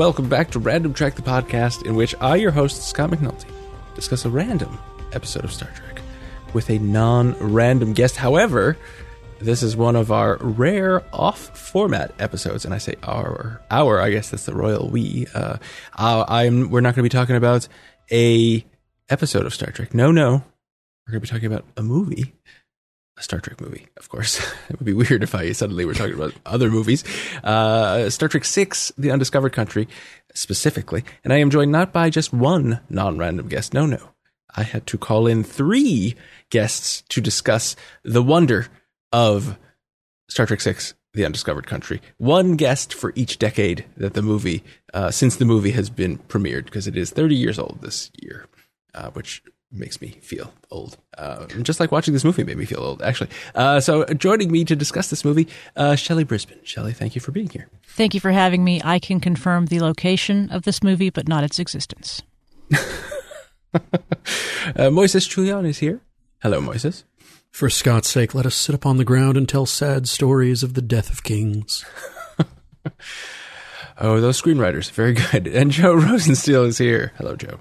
[0.00, 3.44] welcome back to Random Track, the podcast in which I, your host, Scott McNulty,
[3.94, 4.78] discuss a random
[5.12, 6.00] episode of Star Trek
[6.54, 8.16] with a non random guest.
[8.16, 8.78] However,
[9.40, 14.08] this is one of our rare off format episodes, and I say our, our, I
[14.08, 15.26] guess that's the royal we.
[15.34, 15.58] Uh,
[15.96, 17.68] I'm, we're not going to be talking about
[18.10, 18.64] a
[19.10, 19.92] episode of Star Trek.
[19.92, 20.42] No, no.
[21.06, 22.32] We're going to be talking about a movie
[23.20, 24.38] a Star Trek movie, of course.
[24.68, 27.04] it would be weird if I suddenly were talking about other movies.
[27.44, 29.86] Uh, Star Trek Six: The Undiscovered Country,
[30.34, 33.74] specifically, and I am joined not by just one non-random guest.
[33.74, 34.10] No, no,
[34.56, 36.16] I had to call in three
[36.48, 38.66] guests to discuss the wonder
[39.12, 39.56] of
[40.28, 42.00] Star Trek Six: The Undiscovered Country.
[42.16, 46.64] One guest for each decade that the movie, uh, since the movie has been premiered,
[46.64, 48.46] because it is 30 years old this year,
[48.94, 50.96] uh, which makes me feel old.
[51.16, 53.30] Uh, just like watching this movie made me feel old, actually.
[53.54, 56.58] Uh, so joining me to discuss this movie, uh, Shelley Brisbane.
[56.64, 57.68] Shelley, thank you for being here.
[57.86, 58.80] Thank you for having me.
[58.84, 62.22] I can confirm the location of this movie, but not its existence.
[62.74, 63.78] uh,
[64.90, 66.00] Moises Chiullan is here.
[66.42, 67.04] Hello, Moises.
[67.50, 70.82] For Scott's sake, let us sit upon the ground and tell sad stories of the
[70.82, 71.84] death of kings.
[73.98, 74.90] oh, those screenwriters.
[74.90, 75.48] Very good.
[75.48, 77.12] And Joe Rosensteel is here.
[77.16, 77.58] Hello, Joe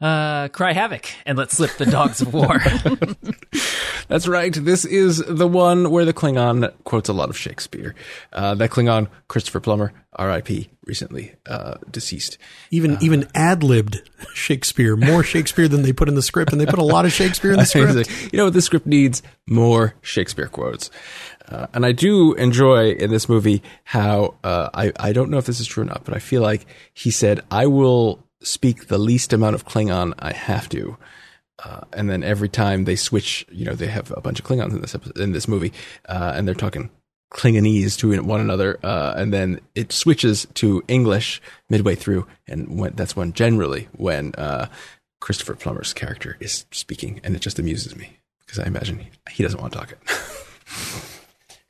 [0.00, 2.58] uh, cry havoc and let's slip the dogs of war.
[4.08, 4.52] That's right.
[4.52, 7.94] This is the one where the Klingon quotes a lot of Shakespeare.
[8.32, 12.38] Uh, that Klingon, Christopher Plummer, R.I.P., recently uh, deceased.
[12.70, 16.60] Even uh, even ad libbed Shakespeare, more Shakespeare than they put in the script, and
[16.60, 18.32] they put a lot of Shakespeare in the script.
[18.32, 18.52] you know what?
[18.52, 20.90] The script needs more Shakespeare quotes.
[21.48, 25.46] Uh, and I do enjoy in this movie how uh, I I don't know if
[25.46, 28.98] this is true or not, but I feel like he said, "I will speak the
[28.98, 30.96] least amount of Klingon I have to.
[31.64, 34.72] Uh, and then every time they switch, you know, they have a bunch of Klingons
[34.72, 35.72] in this episode, in this movie,
[36.08, 36.90] uh, and they're talking
[37.32, 41.40] Klingonese to one another, uh, and then it switches to English
[41.70, 44.68] midway through, and when, that's when generally when uh,
[45.20, 49.42] Christopher Plummer's character is speaking, and it just amuses me because I imagine he, he
[49.42, 49.98] doesn't want to talk it.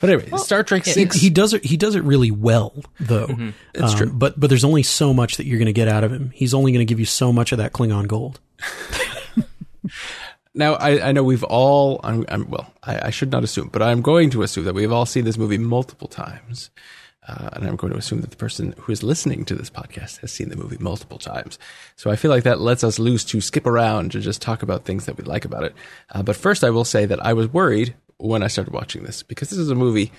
[0.06, 1.16] But anyway, well, Star Trek Six.
[1.16, 1.64] He does it.
[1.64, 3.26] He does it really well, though.
[3.26, 3.50] Mm-hmm.
[3.74, 4.12] It's um, true.
[4.12, 6.30] But but there's only so much that you're going to get out of him.
[6.30, 8.38] He's only going to give you so much of that Klingon gold.
[10.54, 12.00] now I, I know we've all.
[12.04, 12.72] I'm, I'm well.
[12.84, 15.38] I, I, should not assume, but I'm going to assume that we've all seen this
[15.38, 16.70] movie multiple times.
[17.26, 20.20] Uh, and I'm going to assume that the person who is listening to this podcast
[20.20, 21.58] has seen the movie multiple times.
[21.96, 24.84] So I feel like that lets us loose to skip around to just talk about
[24.84, 25.74] things that we like about it.
[26.12, 29.22] Uh, but first, I will say that I was worried when I started watching this
[29.22, 30.12] because this is a movie.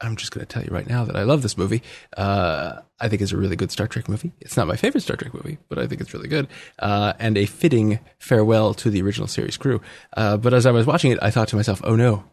[0.00, 1.80] I'm just going to tell you right now that I love this movie.
[2.16, 4.32] Uh, I think it's a really good Star Trek movie.
[4.40, 6.48] It's not my favorite Star Trek movie, but I think it's really good
[6.80, 9.80] uh, and a fitting farewell to the original series crew.
[10.16, 12.24] Uh, but as I was watching it, I thought to myself, "Oh no,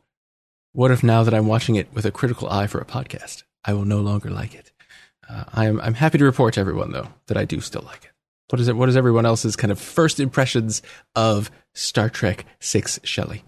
[0.73, 3.73] what if now that I'm watching it with a critical eye for a podcast, I
[3.73, 4.71] will no longer like it?"
[5.29, 8.11] Uh, I'm I'm happy to report to everyone though that I do still like it.
[8.49, 8.75] What is it?
[8.75, 10.81] What is everyone else's kind of first impressions
[11.15, 13.43] of Star Trek Six, Shelley?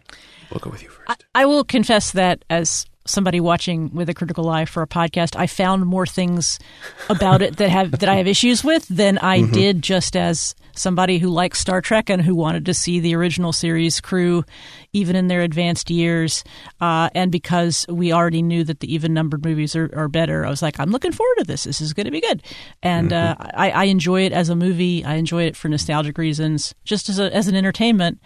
[0.52, 1.26] We'll go with you first.
[1.36, 5.36] I, I will confess that as somebody watching with a critical eye for a podcast,
[5.36, 6.60] I found more things
[7.10, 9.52] about it that have that I have issues with than I mm-hmm.
[9.52, 13.52] did just as somebody who likes Star Trek and who wanted to see the original
[13.52, 14.44] series crew
[14.94, 16.44] even in their advanced years.
[16.80, 20.50] Uh, and because we already knew that the even numbered movies are, are, better, I
[20.50, 21.66] was like, I'm looking forward to this.
[21.66, 22.44] This is going to be good.
[22.82, 23.42] And mm-hmm.
[23.42, 25.04] uh, I, I enjoy it as a movie.
[25.04, 28.20] I enjoy it for nostalgic reasons, just as a, as an entertainment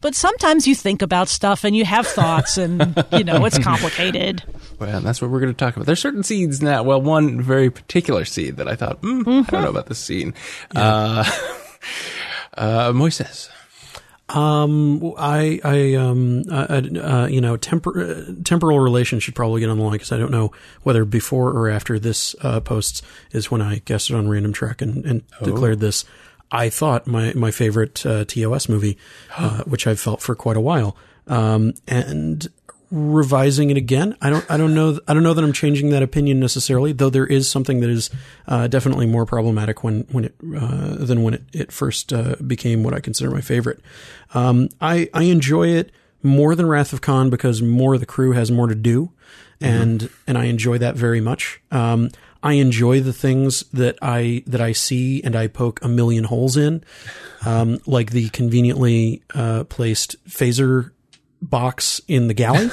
[0.00, 4.42] but sometimes you think about stuff and you have thoughts and you know it's complicated
[4.78, 7.70] well that's what we're going to talk about there's certain scenes now well one very
[7.70, 9.30] particular scene that i thought mm, mm-hmm.
[9.30, 9.66] i don't know mm-hmm.
[9.68, 10.34] about this scene
[10.74, 10.80] yeah.
[10.80, 11.24] uh,
[12.54, 13.48] uh, moises
[14.28, 19.78] um, I, I, um, uh, uh, you know, tempor- temporal relation should probably get on
[19.78, 20.50] the line because I don't know
[20.82, 24.82] whether before or after this uh, posts is when I guessed it on random track
[24.82, 25.44] and, and oh.
[25.44, 26.04] declared this.
[26.50, 28.98] I thought my my favorite uh, TOS movie,
[29.36, 30.96] uh, which I've felt for quite a while.
[31.26, 32.48] Um, and
[32.90, 36.02] revising it again, I don't I don't know I don't know that I'm changing that
[36.02, 36.92] opinion necessarily.
[36.92, 38.10] Though there is something that is
[38.46, 42.82] uh, definitely more problematic when when it uh, than when it it first uh, became
[42.82, 43.80] what I consider my favorite.
[44.34, 45.90] Um, I I enjoy it
[46.22, 49.10] more than Wrath of Khan because more of the crew has more to do,
[49.60, 50.14] and mm-hmm.
[50.26, 51.60] and I enjoy that very much.
[51.70, 52.10] Um,
[52.46, 56.56] I enjoy the things that I that I see and I poke a million holes
[56.56, 56.84] in,
[57.44, 60.92] um, like the conveniently uh, placed phaser
[61.42, 62.70] box in the galley.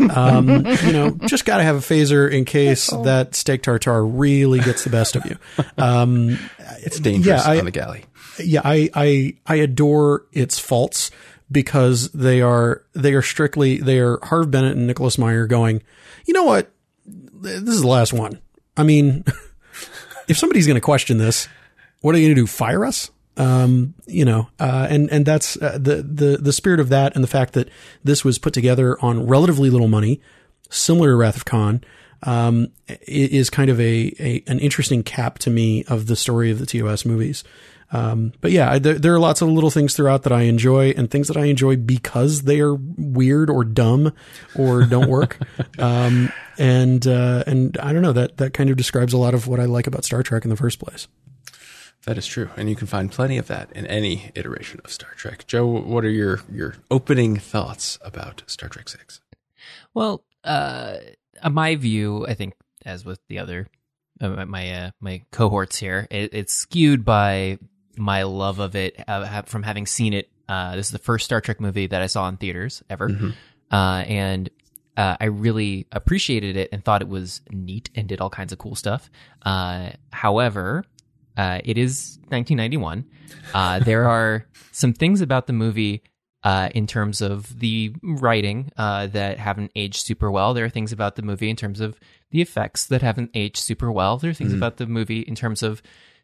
[0.00, 3.04] Um, you know, just got to have a phaser in case oh.
[3.04, 5.36] that steak tartare really gets the best of you.
[5.78, 6.38] Um,
[6.80, 8.04] it's dangerous yeah, I, on the galley.
[8.42, 11.12] Yeah, I, I I adore its faults
[11.52, 15.84] because they are they are strictly they are Harve Bennett and Nicholas Meyer going.
[16.26, 16.72] You know what?
[17.06, 18.40] This is the last one.
[18.76, 19.24] I mean,
[20.28, 21.48] if somebody's going to question this,
[22.00, 22.46] what are you going to do?
[22.46, 23.10] Fire us?
[23.36, 27.24] Um, you know, uh, and and that's uh, the the the spirit of that, and
[27.24, 27.70] the fact that
[28.04, 30.20] this was put together on relatively little money,
[30.68, 31.82] similar to Wrath of Khan,
[32.24, 32.68] um,
[33.06, 36.66] is kind of a, a an interesting cap to me of the story of the
[36.66, 37.42] TOS movies.
[37.92, 41.10] Um, but yeah, there, there, are lots of little things throughout that I enjoy and
[41.10, 44.14] things that I enjoy because they are weird or dumb
[44.56, 45.38] or don't work.
[45.78, 49.46] um, and, uh, and I don't know that, that kind of describes a lot of
[49.46, 51.06] what I like about Star Trek in the first place.
[52.06, 52.48] That is true.
[52.56, 55.46] And you can find plenty of that in any iteration of Star Trek.
[55.46, 59.20] Joe, what are your, your opening thoughts about Star Trek 6?
[59.92, 60.96] Well, uh,
[61.50, 62.54] my view, I think,
[62.86, 63.68] as with the other
[64.20, 67.58] uh, my uh, my cohorts here, it, it's skewed by
[67.96, 70.30] my love of it uh, from having seen it.
[70.48, 73.30] Uh, this is the first Star Trek movie that I saw in theaters ever, mm-hmm.
[73.70, 74.50] uh, and
[74.96, 78.58] uh, I really appreciated it and thought it was neat and did all kinds of
[78.58, 79.10] cool stuff.
[79.42, 80.84] Uh, however,
[81.36, 83.04] uh, it is 1991.
[83.84, 86.02] there are some things about the movie.
[86.74, 91.22] in terms of the writing that haven't aged super well, there are things about the
[91.22, 91.98] movie in terms of
[92.30, 94.18] the effects that haven't aged super well.
[94.18, 94.58] There are things mm-hmm.
[94.58, 95.82] about the movie in terms of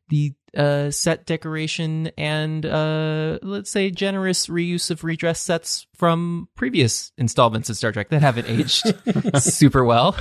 [0.09, 7.13] the uh, set decoration and uh, let's say generous reuse of redress sets from previous
[7.19, 8.95] installments of Star Trek that haven't aged
[9.43, 10.17] super well.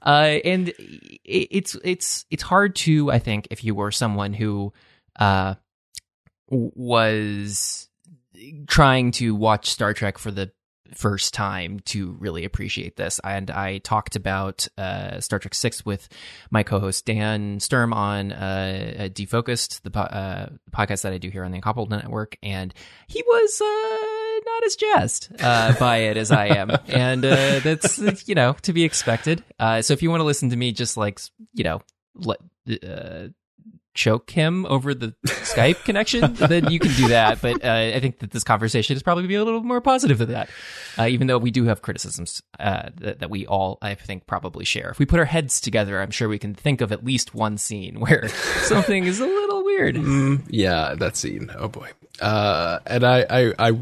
[0.00, 4.72] Uh, and it, it's it's it's hard to I think if you were someone who
[5.18, 5.54] uh,
[6.48, 7.88] was
[8.66, 10.52] trying to watch Star Trek for the
[10.94, 13.20] first time to really appreciate this.
[13.24, 16.08] And I talked about uh, Star Trek Six with
[16.50, 21.44] my co-host Dan Sturm on uh, Defocused, the po- uh, podcast that I do here
[21.44, 22.72] on the Incomparable Network, and
[23.06, 28.28] he was uh, not as jazzed uh, by it as I am, and uh, that's
[28.28, 29.44] you know to be expected.
[29.58, 31.20] so if you want to listen to me, just like
[31.54, 31.82] you know.
[32.14, 32.40] Let,
[33.94, 37.40] choke him over the Skype connection, then you can do that.
[37.40, 40.32] But uh, I think that this conversation is probably be a little more positive than
[40.32, 40.48] that,
[40.98, 44.64] uh, even though we do have criticisms uh, that, that, we all, I think, probably
[44.64, 44.90] share.
[44.90, 47.58] If we put our heads together, I'm sure we can think of at least one
[47.58, 48.28] scene where
[48.62, 49.96] something is a little weird.
[49.96, 51.50] Mm, yeah, that scene.
[51.56, 51.90] Oh boy.
[52.20, 53.78] Uh, and I, I, I,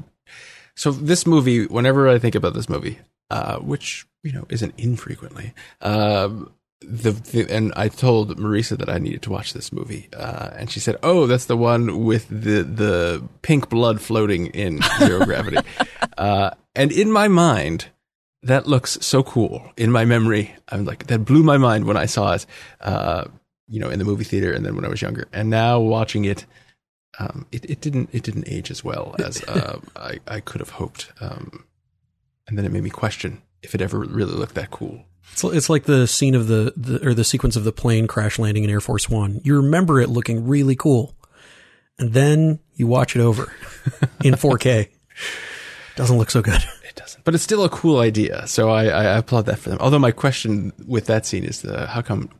[0.75, 2.99] so this movie, whenever I think about this movie,
[3.31, 5.55] uh, which you know isn't infrequently.
[5.81, 10.50] Um, the, the, and I told Marisa that I needed to watch this movie, uh,
[10.56, 15.25] and she said, "Oh, that's the one with the the pink blood floating in zero
[15.25, 15.59] gravity."
[16.17, 17.88] Uh, and in my mind,
[18.43, 19.71] that looks so cool.
[19.77, 22.47] In my memory, I'm like that blew my mind when I saw it,
[22.81, 23.25] uh,
[23.69, 25.29] you know, in the movie theater, and then when I was younger.
[25.35, 26.47] And now watching it,
[27.19, 30.71] um, it, it didn't it didn't age as well as uh, I I could have
[30.71, 31.12] hoped.
[31.21, 31.67] Um,
[32.49, 35.05] and then it made me question if it ever really looked that cool.
[35.32, 38.38] It's, it's like the scene of the, the or the sequence of the plane crash
[38.38, 39.41] landing in Air Force One.
[39.44, 41.15] You remember it looking really cool,
[41.99, 43.44] and then you watch it over
[44.25, 44.88] in 4K.
[45.97, 46.62] Doesn't look so good.
[46.91, 48.49] It doesn't, but it's still a cool idea.
[48.49, 49.79] So I, I applaud that for them.
[49.81, 52.31] Although my question with that scene is the how come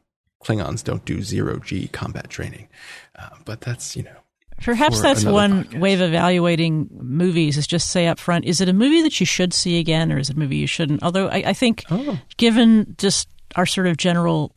[0.43, 2.69] Klingons don't do zero G combat training?
[3.17, 4.17] Uh, but that's you know
[4.63, 5.81] Perhaps that's one podcast.
[5.81, 9.27] way of evaluating movies is just say up front, is it a movie that you
[9.27, 11.03] should see again or is it a movie you shouldn't?
[11.03, 12.19] Although I, I think oh.
[12.37, 14.55] given just our sort of general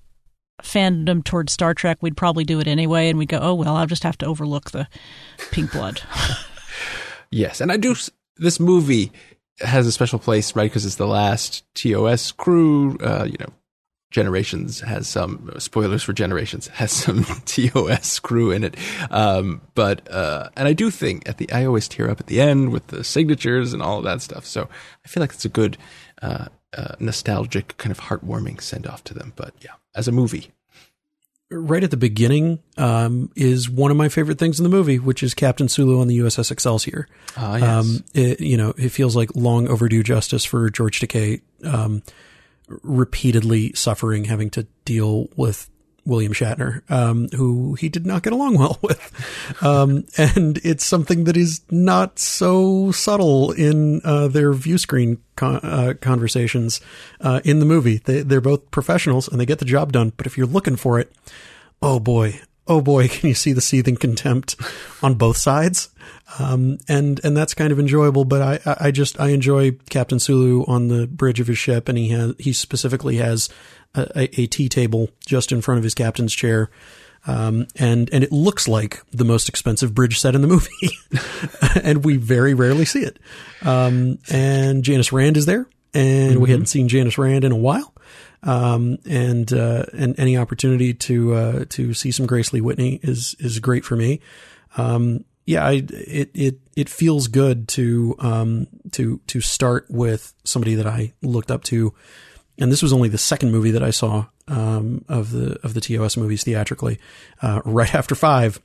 [0.62, 3.86] fandom towards Star Trek, we'd probably do it anyway and we'd go, oh, well, I'll
[3.86, 4.88] just have to overlook the
[5.52, 6.02] pink blood.
[7.32, 7.62] yes.
[7.62, 7.96] And I do,
[8.38, 9.12] this movie
[9.60, 10.70] has a special place, right?
[10.70, 13.54] Because it's the last TOS crew, uh, you know,
[14.14, 18.78] Generations has some spoilers for Generations has some TOS screw in it,
[19.10, 22.40] um, but uh, and I do think at the I always tear up at the
[22.40, 24.46] end with the signatures and all of that stuff.
[24.46, 24.70] So
[25.04, 25.78] I feel like it's a good
[26.22, 26.46] uh,
[26.78, 29.34] uh, nostalgic kind of heartwarming send off to them.
[29.36, 30.52] But yeah, as a movie,
[31.50, 35.24] right at the beginning um, is one of my favorite things in the movie, which
[35.24, 37.08] is Captain Sulu on the USS Excelsior.
[37.36, 37.64] Ah, yes.
[37.64, 41.42] Um, it, you know, it feels like long overdue justice for George Takei.
[41.64, 42.04] Um,
[42.68, 45.70] repeatedly suffering having to deal with
[46.06, 49.64] William Shatner, um, who he did not get along well with.
[49.64, 55.62] Um, and it's something that is not so subtle in uh, their view screen con-
[55.64, 56.82] uh, conversations
[57.22, 57.98] uh, in the movie.
[57.98, 60.12] They, they're both professionals and they get the job done.
[60.16, 61.12] But if you're looking for it,
[61.82, 64.56] oh boy, oh boy, can you see the seething contempt
[65.02, 65.90] on both sides?
[66.40, 70.66] Um, and, and that's kind of enjoyable, but I, I just, I enjoy Captain Sulu
[70.66, 73.50] on the bridge of his ship and he has, he specifically has
[73.94, 76.72] a, a, tea table just in front of his captain's chair.
[77.28, 80.90] Um, and, and it looks like the most expensive bridge set in the movie.
[81.84, 83.20] and we very rarely see it.
[83.62, 86.42] Um, and Janice Rand is there and mm-hmm.
[86.42, 87.93] we hadn't seen Janice Rand in a while.
[88.46, 93.36] Um, and uh, and any opportunity to uh, to see some Grace Lee Whitney is
[93.40, 94.20] is great for me.
[94.76, 100.76] Um, yeah, I, it it it feels good to um to to start with somebody
[100.76, 101.94] that I looked up to,
[102.58, 105.82] and this was only the second movie that I saw um of the of the
[105.82, 107.00] TOS movies theatrically,
[107.42, 108.62] uh, right after five,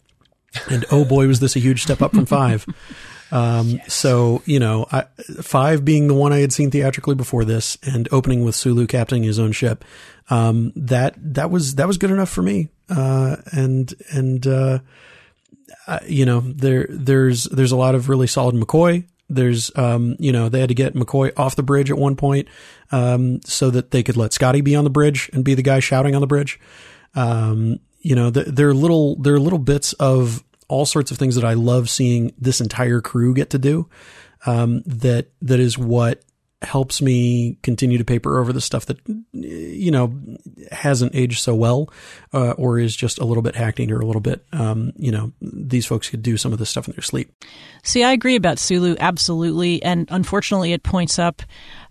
[0.71, 2.67] and oh boy was this a huge step up from five.
[3.31, 3.93] Um, yes.
[3.93, 5.03] so, you know, I,
[5.43, 9.25] five being the one I had seen theatrically before this and opening with Sulu captaining
[9.25, 9.85] his own ship.
[10.31, 12.69] Um, that, that was, that was good enough for me.
[12.89, 14.79] Uh, and, and, uh,
[16.07, 19.05] you know, there, there's, there's a lot of really solid McCoy.
[19.31, 22.49] There's, um, you know, they had to get McCoy off the bridge at one point,
[22.93, 25.81] um, so that they could let Scotty be on the bridge and be the guy
[25.81, 26.59] shouting on the bridge.
[27.15, 31.19] Um, you know, the, there are little, there are little bits of all sorts of
[31.19, 33.89] things that I love seeing this entire crew get to do.
[34.47, 36.23] Um, that that is what
[36.63, 38.99] helps me continue to paper over the stuff that
[39.33, 40.13] you know
[40.73, 41.89] hasn't aged so well
[42.33, 45.33] uh, or is just a little bit hackneyed or a little bit um, you know
[45.41, 47.33] these folks could do some of this stuff in their sleep
[47.85, 51.43] see i agree about sulu absolutely and unfortunately it points up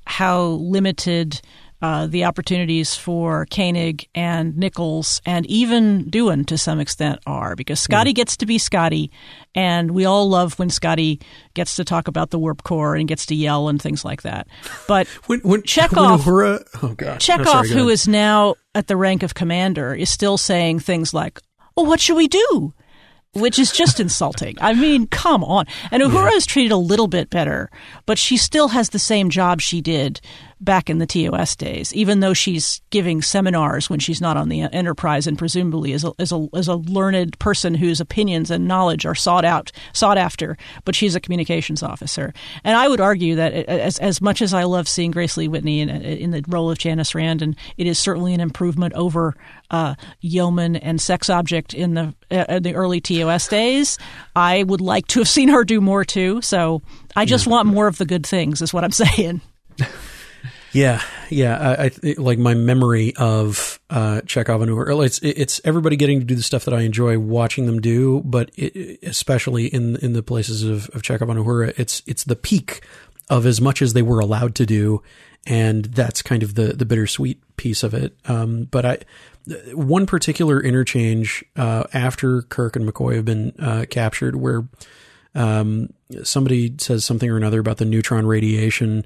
[0.05, 1.39] how limited
[1.81, 7.79] uh, the opportunities for Koenig and Nichols and even Doohan to some extent are because
[7.79, 8.15] Scotty mm.
[8.15, 9.11] gets to be Scotty,
[9.53, 11.19] and we all love when Scotty
[11.53, 14.47] gets to talk about the warp core and gets to yell and things like that.
[14.87, 17.19] But when, when, Chekov, when oh God.
[17.19, 21.13] Chekov, oh, sorry, who is now at the rank of commander, is still saying things
[21.13, 21.39] like,
[21.75, 22.73] "Well, what should we do?"
[23.33, 24.55] which is just insulting.
[24.59, 25.65] I mean, come on.
[25.91, 26.37] And Uhura yeah.
[26.37, 27.69] is treated a little bit better,
[28.05, 30.21] but she still has the same job she did
[30.59, 34.61] back in the TOS days, even though she's giving seminars when she's not on the
[34.61, 39.05] Enterprise and presumably is a, is a, is a learned person whose opinions and knowledge
[39.05, 42.33] are sought out, sought after, but she's a communications officer.
[42.63, 45.81] And I would argue that as, as much as I love seeing Grace Lee Whitney
[45.81, 49.35] in, in the role of Janice Rand, and it is certainly an improvement over
[49.69, 53.97] uh, yeoman and sex object in the uh, the early TOS days.
[54.35, 56.41] I would like to have seen her do more too.
[56.41, 56.81] So
[57.15, 57.51] I just yeah.
[57.51, 59.41] want more of the good things, is what I'm saying.
[60.77, 61.75] Yeah, yeah.
[61.79, 65.03] I, I like my memory of uh, Chekov and Uhura.
[65.07, 68.51] It's it's everybody getting to do the stuff that I enjoy watching them do, but
[68.55, 72.81] it, especially in in the places of, of Chekov and Uhura, it's it's the peak
[73.27, 75.01] of as much as they were allowed to do,
[75.47, 78.15] and that's kind of the the bittersweet piece of it.
[78.25, 78.99] Um, but I
[79.73, 84.67] one particular interchange uh, after Kirk and McCoy have been uh, captured, where
[85.37, 85.89] um,
[86.23, 89.05] somebody says something or another about the neutron radiation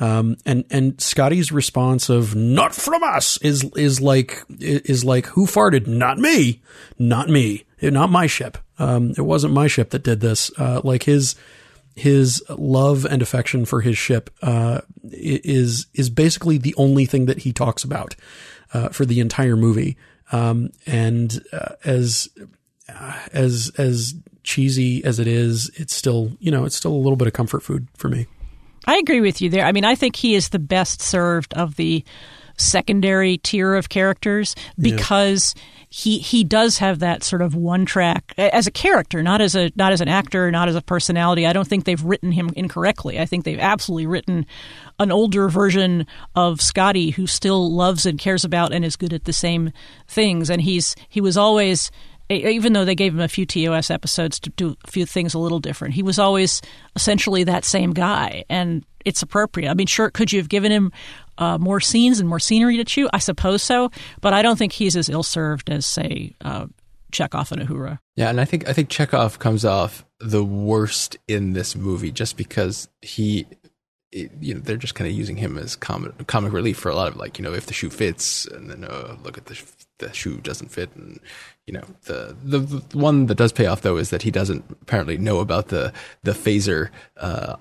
[0.00, 5.46] um, and and Scotty's response of "not from us" is is like is like who
[5.46, 5.86] farted?
[5.86, 6.60] Not me,
[6.98, 8.58] not me, not my ship.
[8.78, 10.50] Um, it wasn't my ship that did this.
[10.58, 11.36] Uh, like his
[11.94, 17.38] his love and affection for his ship uh, is is basically the only thing that
[17.38, 18.16] he talks about
[18.72, 19.96] uh, for the entire movie.
[20.32, 22.28] Um, and uh, as
[23.32, 27.26] as as cheesy as it is, it's still you know it's still a little bit
[27.26, 28.26] of comfort food for me.
[28.86, 29.64] I agree with you there.
[29.64, 32.04] I mean, I think he is the best served of the
[32.58, 35.62] secondary tier of characters because yeah.
[35.88, 39.70] he he does have that sort of one track as a character, not as a
[39.76, 41.46] not as an actor, not as a personality.
[41.46, 43.18] I don't think they've written him incorrectly.
[43.18, 44.46] I think they've absolutely written
[44.98, 49.24] an older version of Scotty who still loves and cares about and is good at
[49.24, 49.72] the same
[50.06, 50.50] things.
[50.50, 51.90] And he's he was always
[52.36, 55.38] even though they gave him a few TOS episodes to do a few things a
[55.38, 56.60] little different, he was always
[56.96, 59.70] essentially that same guy, and it's appropriate.
[59.70, 60.92] I mean, sure, could you have given him
[61.38, 63.08] uh, more scenes and more scenery to chew?
[63.12, 66.66] I suppose so, but I don't think he's as ill served as, say, uh,
[67.12, 67.98] Chekov and Uhura.
[68.16, 72.36] Yeah, and I think I think Chekov comes off the worst in this movie just
[72.36, 73.46] because he
[74.12, 76.94] it, you know they're just kind of using him as comic comic relief for a
[76.94, 79.60] lot of like you know if the shoe fits and then uh, look at the
[79.98, 81.18] the shoe doesn't fit and
[81.66, 84.64] you know the, the, the one that does pay off though is that he doesn't
[84.82, 85.92] apparently know about the
[86.22, 87.56] the phaser uh,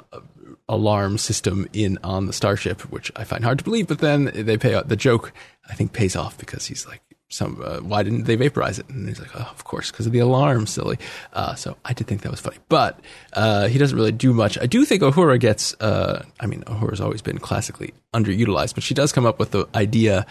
[0.67, 4.57] alarm system in on the starship which I find hard to believe but then they
[4.57, 5.31] pay out the joke
[5.69, 9.07] I think pays off because he's like some uh, why didn't they vaporize it and
[9.07, 10.97] he's like oh of course because of the alarm silly
[11.33, 12.99] uh, so i did think that was funny but
[13.33, 17.01] uh, he doesn't really do much i do think uhura gets uh, i mean uhura's
[17.01, 20.25] always been classically underutilized but she does come up with the idea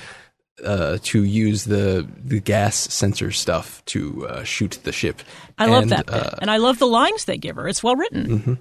[0.64, 5.23] uh, to use the the gas sensor stuff to uh, shoot the ship.
[5.57, 7.66] I and, love that bit, and I love the lines they give her.
[7.66, 8.26] It's well written.
[8.26, 8.54] Mm-hmm.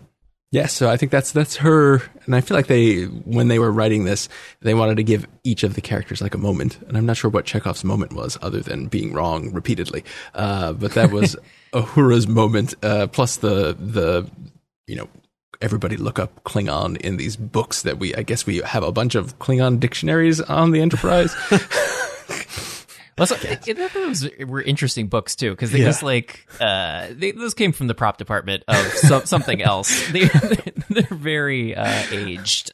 [0.51, 3.59] Yes, yeah, so I think that's that's her, and I feel like they when they
[3.59, 4.27] were writing this,
[4.61, 7.29] they wanted to give each of the characters like a moment, and I'm not sure
[7.29, 10.03] what Chekov's moment was, other than being wrong repeatedly.
[10.33, 11.35] Uh, but that was
[11.73, 14.27] Uhura's moment, uh, plus the the
[14.87, 15.07] you know
[15.61, 19.15] everybody look up Klingon in these books that we, I guess we have a bunch
[19.15, 21.35] of Klingon dictionaries on the Enterprise.
[23.19, 23.35] Well, so,
[23.67, 25.85] it, those were interesting books too, because they Yeah.
[25.85, 30.09] just like uh, they, those came from the prop department of some, something else.
[30.11, 30.25] They,
[30.89, 32.71] they're very uh, aged.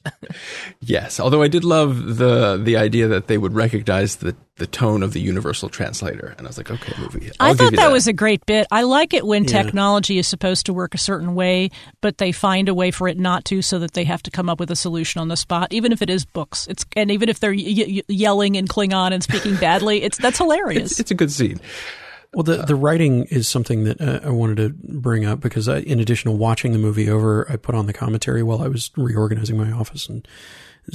[0.81, 5.03] yes, although I did love the the idea that they would recognize the the tone
[5.03, 7.29] of the universal translator, and I was like, okay, movie.
[7.41, 8.65] I'll I thought you that, was a great bit.
[8.71, 9.63] I like it when Yeah.
[9.63, 13.19] technology is supposed to work a certain way, but they find a way for it
[13.19, 15.73] not to, so that they have to come up with a solution on the spot,
[15.73, 16.67] even if it is books.
[16.67, 20.34] It's and even if they're y- y- yelling in Klingon and speaking badly, it's that's
[20.37, 20.91] hilarious.
[20.91, 21.59] It's, it's a good scene.
[22.33, 25.77] Well, the the writing is something that uh, I wanted to bring up because I,
[25.77, 28.91] in addition to watching the movie over, I put on the commentary while I was
[28.97, 30.27] reorganizing my office and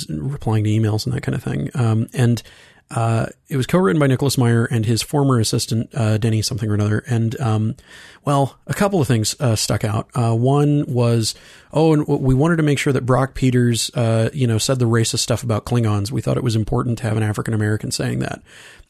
[0.09, 1.70] replying to emails and that kind of thing.
[1.75, 2.42] Um, and
[2.90, 6.75] uh, it was co-written by Nicholas Meyer and his former assistant uh, Denny something or
[6.75, 7.04] another.
[7.06, 7.76] And um,
[8.25, 10.09] well, a couple of things uh, stuck out.
[10.14, 11.35] Uh, one was
[11.73, 14.87] oh, and we wanted to make sure that Brock Peters, uh, you know, said the
[14.87, 16.11] racist stuff about Klingons.
[16.11, 18.42] We thought it was important to have an African American saying that.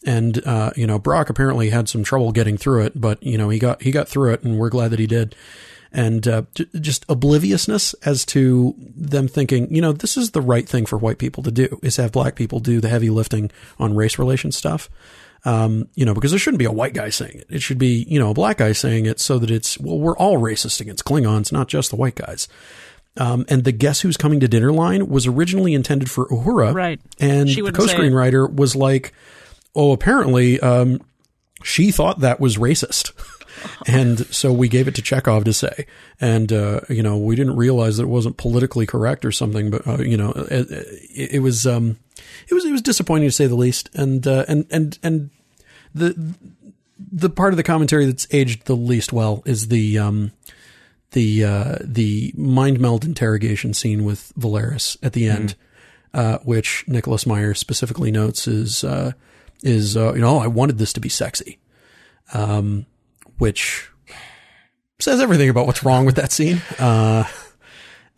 [0.07, 3.51] And uh, you know, Brock apparently had some trouble getting through it, but you know,
[3.51, 5.35] he got he got through it, and we're glad that he did.
[5.93, 10.69] And uh, j- just obliviousness as to them thinking, you know, this is the right
[10.69, 13.97] thing for white people to do is have black people do the heavy lifting on
[13.97, 14.89] race relations stuff.
[15.45, 17.47] Um, you know, because there shouldn't be a white guy saying it.
[17.49, 20.17] It should be, you know, a black guy saying it so that it's, well, we're
[20.17, 22.47] all racist against Klingons, not just the white guys.
[23.17, 26.75] Um, and the Guess Who's Coming to Dinner line was originally intended for Uhura.
[26.75, 27.01] Right.
[27.19, 27.75] And the it.
[27.75, 29.13] co-screenwriter was like,
[29.75, 31.01] oh, apparently, um,
[31.63, 33.13] she thought that was racist.
[33.87, 35.87] and so we gave it to Chekov to say.
[36.21, 39.87] And, uh, you know, we didn't realize that it wasn't politically correct or something, but,
[39.87, 41.99] uh, you know, it, it, it was, um,
[42.49, 43.91] it was, it was disappointing to say the least.
[43.95, 45.31] And, uh, and, and, and
[45.95, 46.35] the,
[46.99, 50.33] the part of the commentary that's aged the least well is the, um,
[51.13, 55.57] the, uh, the mind meld interrogation scene with Valeris at the end,
[56.15, 59.13] uh, which Nicholas Meyer specifically notes is, uh,
[59.63, 61.59] is, uh, you know, I wanted this to be sexy.
[62.33, 62.87] Um,
[63.41, 63.89] which
[65.01, 66.61] says everything about what's wrong with that scene.
[66.79, 67.25] Uh,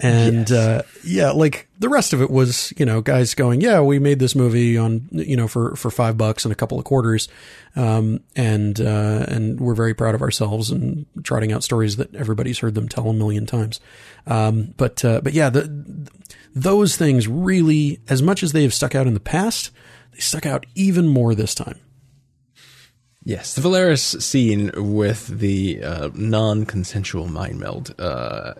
[0.00, 4.00] and, uh, yeah, like the rest of it was, you know, guys going, yeah, we
[4.00, 7.28] made this movie on, you know, for, for five bucks and a couple of quarters.
[7.76, 12.58] Um, and, uh, and we're very proud of ourselves and trotting out stories that everybody's
[12.58, 13.78] heard them tell a million times.
[14.26, 16.10] Um, but, uh, but yeah, the,
[16.52, 19.70] those things really, as much as they have stuck out in the past,
[20.12, 21.78] they stuck out even more this time.
[23.24, 28.54] Yes, the Valeris scene with the uh, non-consensual mind meld uh,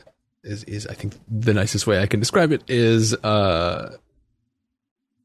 [0.44, 2.62] is, is, I think, the nicest way I can describe it.
[2.68, 3.96] Is uh,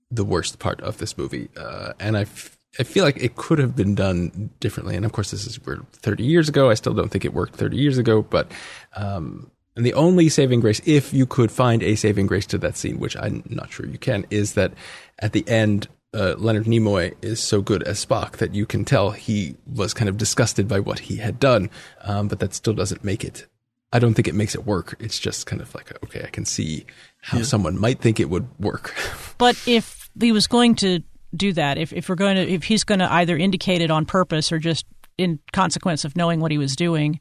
[0.10, 3.60] the worst part of this movie, uh, and I, f- I feel like it could
[3.60, 4.96] have been done differently.
[4.96, 6.72] And of course, this is we're 30 years ago.
[6.72, 8.52] I still don't think it worked 30 years ago, but.
[8.96, 12.76] Um, and the only saving grace, if you could find a saving grace to that
[12.76, 14.72] scene, which I'm not sure you can, is that
[15.20, 19.12] at the end, uh, Leonard Nimoy is so good as Spock that you can tell
[19.12, 21.70] he was kind of disgusted by what he had done,
[22.02, 23.48] um, but that still doesn't make it.
[23.92, 24.96] I don't think it makes it work.
[25.00, 26.86] It's just kind of like, okay, I can see
[27.22, 28.96] how someone might think it would work.
[29.38, 31.04] But if he was going to
[31.36, 34.04] do that, if, if we're going to, if he's going to either indicate it on
[34.04, 34.84] purpose or just
[35.16, 37.20] in consequence of knowing what he was doing,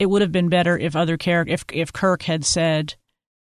[0.00, 2.94] it would have been better if other character, if if Kirk had said,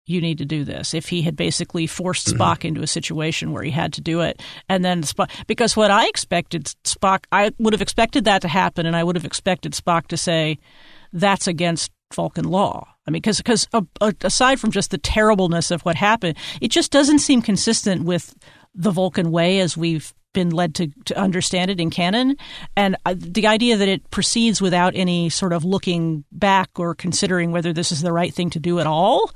[0.08, 3.62] "You need to do this." If he had basically forced Spock into a situation where
[3.62, 7.72] he had to do it, and then Spock, because what I expected Spock, I would
[7.72, 10.58] have expected that to happen, and I would have expected Spock to say,
[11.12, 12.88] "That's against." Vulcan law.
[13.06, 16.90] I mean, because uh, uh, aside from just the terribleness of what happened, it just
[16.90, 18.34] doesn't seem consistent with
[18.74, 22.36] the Vulcan way as we've been led to, to understand it in canon.
[22.76, 27.50] And uh, the idea that it proceeds without any sort of looking back or considering
[27.50, 29.32] whether this is the right thing to do at all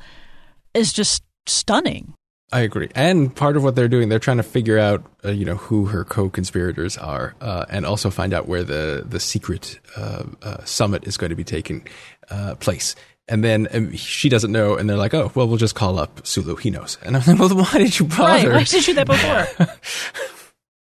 [0.74, 2.14] is just stunning.
[2.54, 2.90] I agree.
[2.94, 5.86] And part of what they're doing, they're trying to figure out, uh, you know, who
[5.86, 11.06] her co-conspirators are, uh, and also find out where the the secret uh, uh, summit
[11.06, 11.86] is going to be taking
[12.30, 12.94] uh, place.
[13.28, 16.26] And then um, she doesn't know, and they're like, "Oh, well, we'll just call up
[16.26, 16.56] Sulu.
[16.56, 18.18] He knows." And I'm like, "Well, why did you Right?
[18.42, 19.68] bother?" Why did you do that before?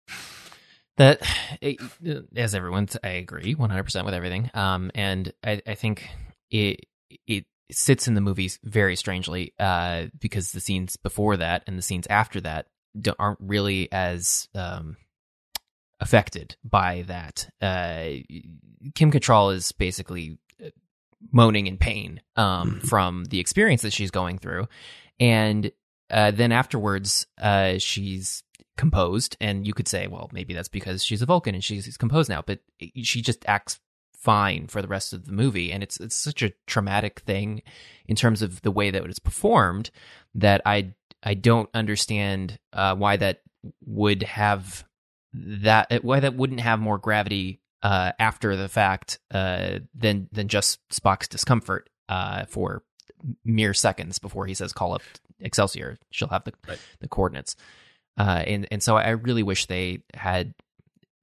[0.98, 1.22] that
[1.62, 1.76] eh,
[2.38, 6.08] as everyone i agree 100% with everything um and i i think
[6.50, 6.86] it
[7.28, 11.82] it sits in the movies very strangely uh because the scenes before that and the
[11.82, 12.68] scenes after that
[13.00, 14.98] don't, aren't really as um
[16.00, 17.50] affected by that.
[17.62, 18.22] Uh
[18.94, 20.70] kim Cattrall is basically uh,
[21.32, 24.68] moaning in pain um from the experience that she's going through.
[25.20, 25.72] And
[26.10, 28.44] uh, then afterwards uh, she's
[28.78, 32.30] composed and you could say well maybe that's because she's a vulcan and she's composed
[32.30, 32.60] now but
[33.02, 33.80] she just acts
[34.26, 37.62] fine for the rest of the movie, and it's it's such a traumatic thing
[38.08, 39.92] in terms of the way that it's performed
[40.34, 43.42] that I I don't understand uh, why that
[43.86, 44.84] would have
[45.34, 50.80] that why that wouldn't have more gravity uh, after the fact uh, than than just
[50.90, 52.84] Spock's discomfort uh, for
[53.44, 55.02] mere seconds before he says call up
[55.40, 55.98] Excelsior.
[56.10, 56.80] She'll have the Right.
[57.00, 57.56] the coordinates,
[58.18, 60.54] uh, and and so I really wish they had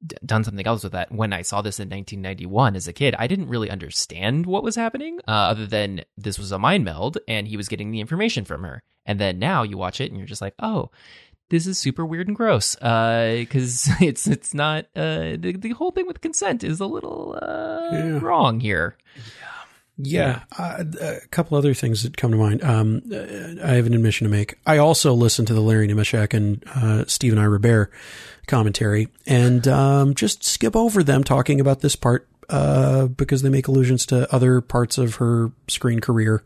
[0.07, 1.13] d- done something else with that.
[1.13, 4.77] When I saw this in 1991 as a kid, I didn't really understand what was
[4.77, 8.45] happening, uh, other than this was a mind meld and he was getting the information
[8.45, 8.83] from her.
[9.07, 10.91] And then now you watch it and you're just like, oh,
[11.51, 16.07] this is super weird and gross because it's it's not uh, the the whole thing
[16.07, 18.19] with consent is a little uh, Yeah.
[18.23, 18.97] wrong here.
[19.99, 22.65] Yeah, uh, a couple other things that come to mind.
[22.65, 24.59] Um, uh, I have an admission to make.
[24.67, 27.47] I also listened to the Larry Nemecek and uh, Stephen I.
[27.47, 27.93] Robert
[28.47, 33.69] commentary, and um, just skip over them talking about this part uh, because they make
[33.69, 36.43] allusions to other parts of her screen career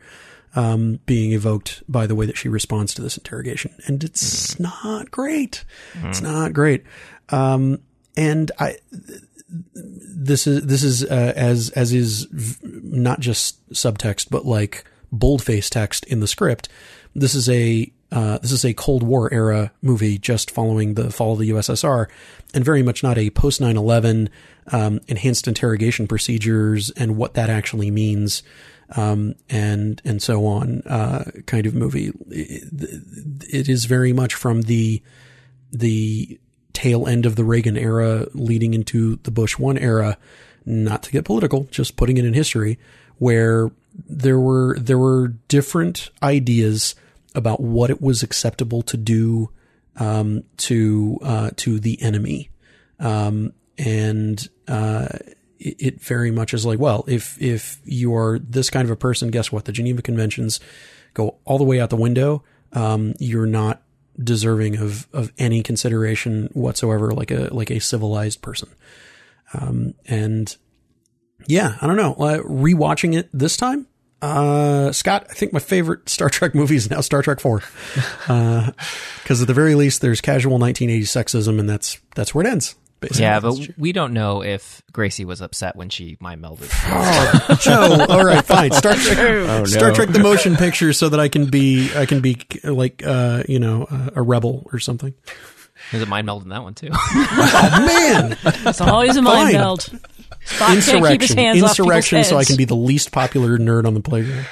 [0.55, 5.11] um, being evoked by the way that she responds to this interrogation, and it's not
[5.11, 5.65] great.
[6.03, 6.85] It's not great.
[7.29, 7.81] Um,
[8.17, 8.77] and I,
[9.49, 12.27] this is this is uh, as as is
[12.63, 16.69] not just subtext but like boldface text in the script.
[17.15, 21.33] This is a uh, this is a Cold War era movie just following the fall
[21.33, 22.07] of the USSR,
[22.55, 24.29] and very much not a post 9/11
[24.73, 28.43] um, enhanced interrogation procedures and what that actually means,
[28.97, 32.13] um, and and so on uh, kind of movie.
[32.31, 32.65] It,
[33.53, 35.03] it is very much from the
[35.73, 36.39] the
[36.77, 40.19] tail end of the Reagan era leading into the Bush one era,
[40.67, 42.79] not to get political, just putting it in history,
[43.17, 43.71] where
[44.07, 46.95] there were there were different ideas
[47.35, 49.49] about what it was acceptable to do
[49.97, 52.51] um, to uh, to the enemy,
[53.01, 55.09] um, and uh,
[55.59, 58.97] it, it very much is like, well, if if you are this kind of a
[58.97, 59.65] person, guess what?
[59.65, 60.61] The Geneva Conventions
[61.15, 62.45] go all the way out the window.
[62.75, 63.81] Um, you're not
[64.23, 68.69] deserving of of any consideration whatsoever, like a like a civilized person.
[69.55, 70.55] Um, and
[71.47, 72.15] yeah, I don't know.
[72.15, 73.87] Uh, rewatching it this time,
[74.23, 77.63] uh, Scott, I think my favorite Star Trek movie is now Star Trek Four,
[78.27, 82.75] because at the very least, there's casual 1980s sexism, and that's that's where it ends.
[83.01, 83.23] Basically.
[83.23, 86.71] Yeah, but we don't know if Gracie was upset when she mind melded.
[87.49, 88.07] Oh, Joe.
[88.09, 88.73] All right, fine.
[88.73, 89.19] Star Trek.
[89.19, 89.65] Oh, no.
[89.67, 93.43] Star Trek: The Motion Picture, so that I can be, I can be like, uh,
[93.49, 95.15] you know, uh, a rebel or something.
[95.91, 96.89] There's a mind meld in that one too.
[96.93, 99.55] Oh man, It's always a mind Fine.
[99.55, 99.81] meld.
[100.47, 103.59] Spock can't keep his insurrection, off people's insurrection, so I can be the least popular
[103.59, 104.47] nerd on the playground.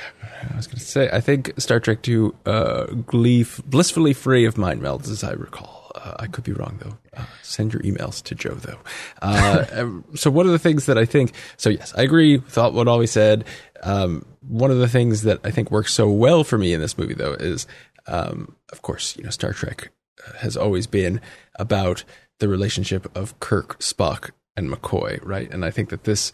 [0.52, 4.58] I was going to say, I think Star Trek 2, uh, glee, blissfully free of
[4.58, 5.90] mind melds, as I recall.
[5.94, 6.98] Uh, I could be wrong, though.
[7.16, 8.78] Uh, send your emails to Joe, though.
[9.22, 12.56] Uh, um, so, one of the things that I think, so yes, I agree with
[12.58, 13.44] all- what Always said.
[13.82, 16.96] Um, one of the things that I think works so well for me in this
[16.98, 17.66] movie, though, is,
[18.06, 19.90] um, of course, you know, Star Trek
[20.26, 21.20] uh, has always been
[21.58, 22.04] about
[22.38, 25.50] the relationship of Kirk, Spock, and McCoy, right?
[25.50, 26.32] And I think that this,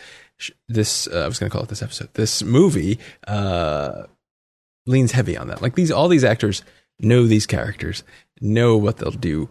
[0.68, 4.04] this, uh, I was going to call it this episode, this movie, uh,
[4.86, 5.62] leans heavy on that.
[5.62, 6.62] Like these, all these actors
[6.98, 8.02] know these characters,
[8.40, 9.48] know what they'll do.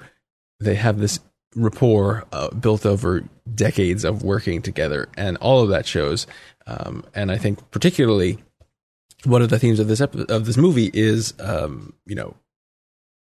[0.60, 1.20] They have this
[1.56, 6.28] rapport uh, built over decades of working together, and all of that shows.
[6.68, 8.38] Um, and I think particularly
[9.24, 12.36] one of the themes of this of this movie is, um, you know,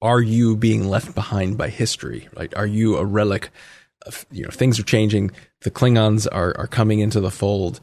[0.01, 2.27] are you being left behind by history?
[2.36, 2.53] Right?
[2.55, 3.49] Are you a relic?
[4.05, 5.31] Of, you know, things are changing.
[5.62, 7.79] The Klingons are are coming into the fold.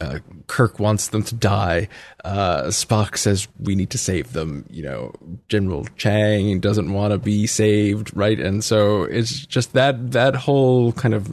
[0.00, 1.88] Uh, Kirk wants them to die.
[2.24, 4.64] Uh, Spock says we need to save them.
[4.70, 5.12] You know,
[5.48, 8.40] General Chang doesn't want to be saved, right?
[8.40, 11.28] And so it's just that that whole kind of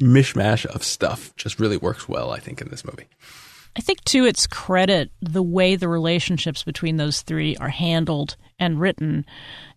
[0.00, 3.08] mishmash of stuff just really works well, I think, in this movie.
[3.76, 8.78] I think to its credit, the way the relationships between those three are handled and
[8.78, 9.24] written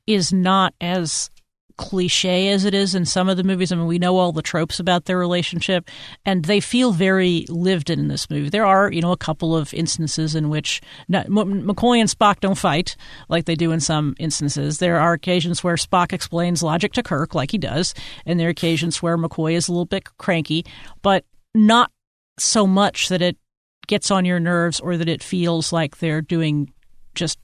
[0.05, 1.29] is not as
[1.77, 3.71] cliche as it is in some of the movies.
[3.71, 5.89] I mean, we know all the tropes about their relationship,
[6.25, 8.49] and they feel very lived in this movie.
[8.49, 12.57] There are, you know, a couple of instances in which not, McCoy and Spock don't
[12.57, 12.95] fight
[13.29, 14.79] like they do in some instances.
[14.79, 17.93] There are occasions where Spock explains logic to Kirk, like he does,
[18.25, 20.65] and there are occasions where McCoy is a little bit cranky,
[21.01, 21.91] but not
[22.37, 23.37] so much that it
[23.87, 26.71] gets on your nerves or that it feels like they're doing
[27.13, 27.39] just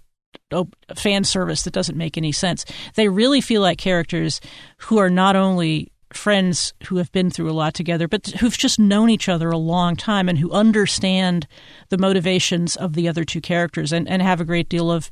[0.95, 2.65] fan service that doesn't make any sense.
[2.95, 4.41] They really feel like characters
[4.77, 8.79] who are not only friends who have been through a lot together, but who've just
[8.79, 11.47] known each other a long time and who understand
[11.89, 15.09] the motivations of the other two characters and, and have a great deal of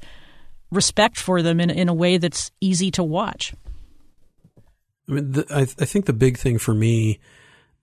[0.71, 3.53] respect for them in, in a way that's easy to watch.
[5.08, 7.19] I mean, the, I, I think the big thing for me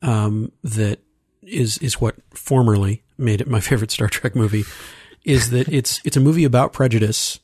[0.03, 1.01] um, that
[1.43, 4.65] is is what formerly made it my favorite Star Trek movie
[5.27, 7.41] is that it's it's a movie about prejudice.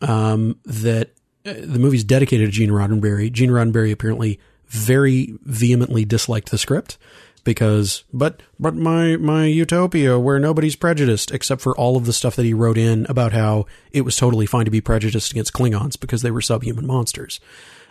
[0.00, 1.10] Um, that
[1.46, 3.30] uh, the movie's dedicated to Gene Roddenberry.
[3.30, 6.98] Gene Roddenberry apparently very vehemently disliked the script
[7.44, 12.34] because but but my my utopia where nobody's prejudiced except for all of the stuff
[12.36, 16.00] that he wrote in about how it was totally fine to be prejudiced against Klingons
[16.00, 17.38] because they were subhuman monsters.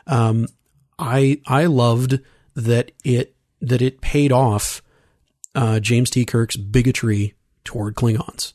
[0.07, 0.47] Um,
[0.97, 2.19] I I loved
[2.55, 4.81] that it that it paid off
[5.53, 6.25] uh, James T.
[6.25, 8.53] Kirk's bigotry toward Klingons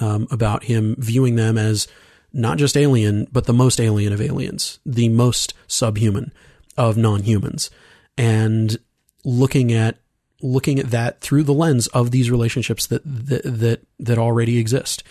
[0.00, 1.88] um, about him viewing them as
[2.32, 6.32] not just alien, but the most alien of aliens, the most subhuman
[6.76, 7.70] of non-humans,
[8.16, 8.78] and
[9.24, 9.98] looking at
[10.40, 15.02] looking at that through the lens of these relationships that that that, that already exist.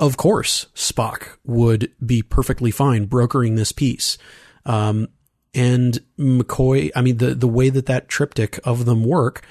[0.00, 4.18] Of course, Spock would be perfectly fine brokering this peace.
[4.64, 5.08] Um,
[5.54, 9.44] and McCoy, I mean, the, the way that that triptych of them work,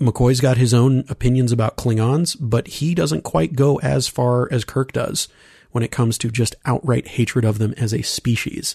[0.00, 4.64] McCoy's got his own opinions about Klingons, but he doesn't quite go as far as
[4.64, 5.28] Kirk does
[5.70, 8.74] when it comes to just outright hatred of them as a species.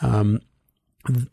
[0.00, 0.40] Um,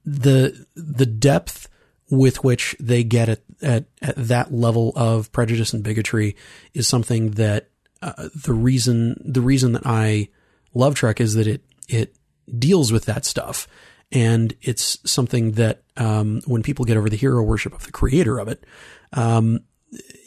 [0.05, 1.67] the the depth
[2.09, 6.35] with which they get at, at, at that level of prejudice and bigotry
[6.73, 7.69] is something that
[8.03, 10.29] uh, the reason the reason that I
[10.75, 12.15] love Trek is that it it
[12.59, 13.67] deals with that stuff
[14.13, 18.37] and it's something that um, when people get over the hero worship of the creator
[18.37, 18.63] of it,
[19.11, 19.61] um,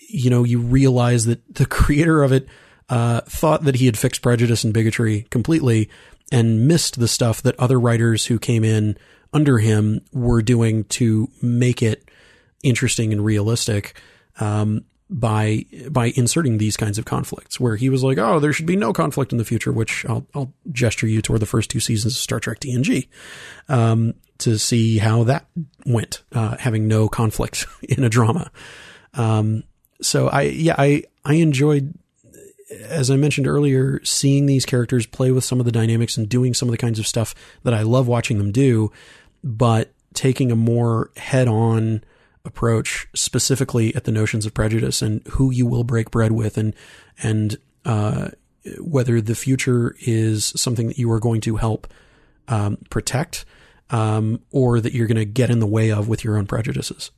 [0.09, 2.49] you know, you realize that the creator of it
[2.91, 5.89] uh, thought that he had fixed prejudice and bigotry completely,
[6.33, 8.99] and missed the stuff that other writers who came in
[9.33, 12.09] under him were doing to make it
[12.65, 14.01] interesting and realistic.
[14.41, 18.67] Um, by by inserting these kinds of conflicts where he was like oh there should
[18.67, 21.79] be no conflict in the future which I'll, I'll gesture you toward the first two
[21.79, 23.07] seasons of Star Trek TNG
[23.69, 25.47] um, to see how that
[25.85, 28.51] went uh, having no conflict in a drama.
[29.15, 29.63] Um,
[30.03, 31.95] so I yeah I I enjoyed
[32.83, 36.53] as I mentioned earlier seeing these characters play with some of the dynamics and doing
[36.53, 38.91] some of the kinds of stuff that I love watching them do
[39.45, 42.03] but taking a more head on
[42.47, 46.75] approach specifically at the notions of prejudice and who you will break bread with and
[47.23, 48.29] and uh,
[48.81, 51.87] whether the future is something that you are going to help
[52.49, 53.45] um, protect
[53.91, 57.11] um, or that you're going to get in the way of with your own prejudices.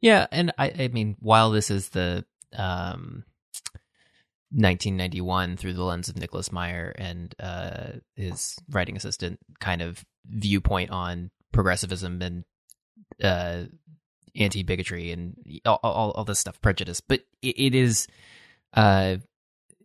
[0.00, 2.24] Yeah, and I, I mean, while this is the
[2.56, 3.24] um,
[4.50, 10.90] 1991 through the lens of Nicholas Meyer and uh, his writing assistant kind of viewpoint
[10.90, 12.44] on progressivism and
[13.22, 13.64] uh,
[14.34, 17.00] anti bigotry and all, all, all this stuff, prejudice.
[17.00, 18.06] But it, it is,
[18.74, 19.16] uh,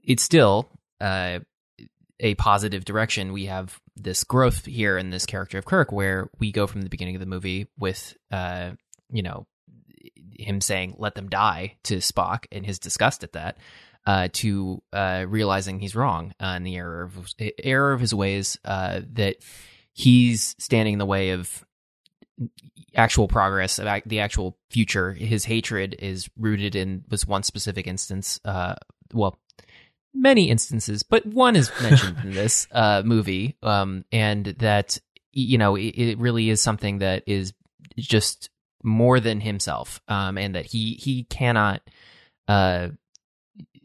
[0.03, 0.69] it's still
[1.01, 1.39] uh,
[2.19, 3.33] a positive direction.
[3.33, 6.89] We have this growth here in this character of Kirk, where we go from the
[6.89, 8.71] beginning of the movie with, uh,
[9.11, 9.47] you know,
[10.37, 13.57] him saying "let them die" to Spock and his disgust at that.
[14.05, 17.33] Uh, to uh, realizing he's wrong uh, the error of
[17.63, 19.37] error of his ways, uh, that
[19.93, 21.63] he's standing in the way of
[22.95, 25.13] actual progress about the actual future.
[25.13, 28.39] His hatred is rooted in this one specific instance.
[28.45, 28.75] Uh,
[29.13, 29.37] well,
[30.13, 34.99] many instances, but one is mentioned in this uh, movie, um, and that
[35.31, 37.53] you know it, it, really is something that is
[37.97, 38.49] just
[38.83, 41.81] more than himself, um, and that he he cannot.
[42.47, 42.89] Uh,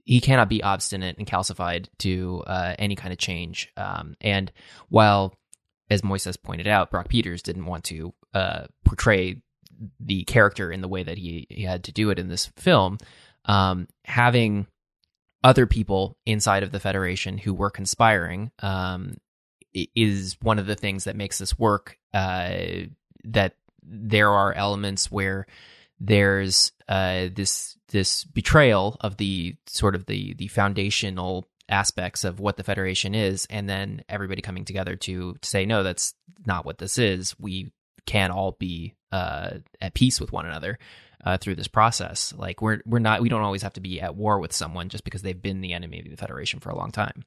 [0.05, 3.71] he cannot be obstinate and calcified to uh, any kind of change.
[3.77, 4.51] Um, and
[4.89, 5.35] while
[5.91, 9.37] as Moises pointed out, Brock Peters didn't want to uh, portray
[10.01, 12.99] the character in the way that he, he had to do it in this film.
[13.45, 14.67] Um, having
[15.45, 19.17] other people inside of the Federation who were conspiring um,
[19.73, 21.99] is one of the things that makes this work.
[22.13, 22.87] Uh,
[23.25, 25.47] that there are elements where
[26.01, 32.57] there's uh, this this betrayal of the sort of the the foundational aspects of what
[32.57, 36.15] the Federation is, and then everybody coming together to, to say, no, that's
[36.47, 37.39] not what this is.
[37.39, 37.73] We
[38.09, 39.51] can all be uh,
[39.83, 40.79] at peace with one another
[41.25, 42.33] uh, through this process.
[42.35, 45.05] Like we're we're not we don't always have to be at war with someone just
[45.05, 47.25] because they've been the enemy of the Federation for a long time.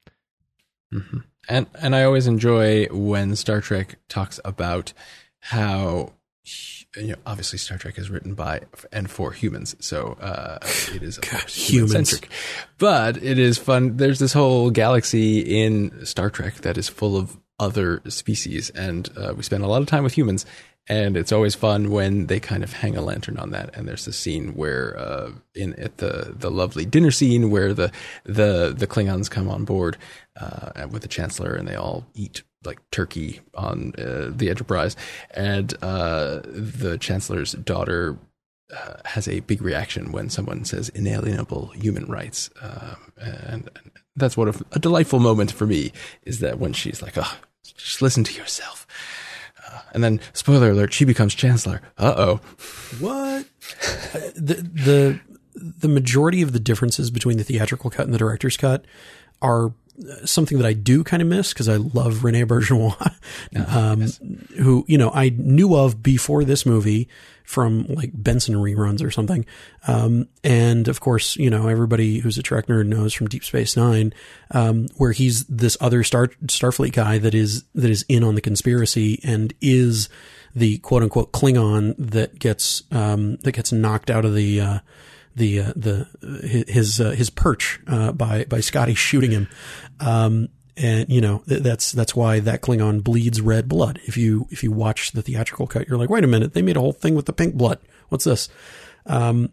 [0.91, 1.19] Mm-hmm.
[1.47, 4.91] And and I always enjoy when Star Trek talks about
[5.39, 6.13] how
[6.97, 10.57] you know, obviously Star Trek is written by and for humans, so uh,
[10.95, 12.31] it is human centric.
[12.79, 13.97] But it is fun.
[13.97, 19.33] There's this whole galaxy in Star Trek that is full of other species, and uh,
[19.37, 20.45] we spend a lot of time with humans.
[20.89, 23.77] And it's always fun when they kind of hang a lantern on that.
[23.77, 27.91] And there's a scene where, uh, in at the the lovely dinner scene, where the
[28.23, 29.97] the the Klingons come on board
[30.39, 34.95] uh, with the Chancellor, and they all eat like turkey on uh, the Enterprise,
[35.35, 38.17] and uh, the Chancellor's daughter
[38.75, 42.49] uh, has a big reaction when someone says inalienable human rights,
[43.17, 45.91] and, and that's one of a delightful moment for me.
[46.23, 48.87] Is that when she's like, "Oh, just listen to yourself,"
[49.67, 51.81] uh, and then spoiler alert, she becomes chancellor.
[51.97, 52.35] Uh oh.
[52.99, 53.45] What?
[54.35, 55.19] the the
[55.55, 58.85] the majority of the differences between the theatrical cut and the director's cut
[59.41, 59.73] are
[60.25, 63.15] something that I do kind of miss because I love Rene Auberjonois,
[63.75, 64.19] um, yes.
[64.57, 67.07] who you know I knew of before this movie
[67.43, 69.45] from like Benson reruns or something,
[69.87, 73.75] um, and of course you know everybody who's a Trek nerd knows from Deep Space
[73.75, 74.13] Nine,
[74.51, 78.41] um, where he's this other Star Starfleet guy that is that is in on the
[78.41, 80.09] conspiracy and is
[80.55, 84.79] the quote unquote Klingon that gets um, that gets knocked out of the uh,
[85.35, 89.47] the uh, the his uh, his perch uh, by by Scotty shooting him.
[90.77, 93.99] And you know that's that's why that Klingon bleeds red blood.
[94.05, 96.77] If you if you watch the theatrical cut, you're like, wait a minute, they made
[96.77, 97.79] a whole thing with the pink blood.
[98.09, 98.47] What's this?
[99.05, 99.49] Um,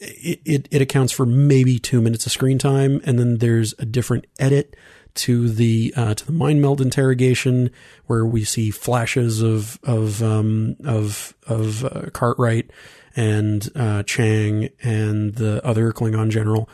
[0.00, 3.84] it, it, it accounts for maybe two minutes of screen time, and then there's a
[3.84, 4.76] different edit
[5.14, 7.70] to the uh, to the mind meld interrogation
[8.06, 12.70] where we see flashes of of um, of of uh, Cartwright
[13.16, 16.68] and uh, Chang and the other Klingon general.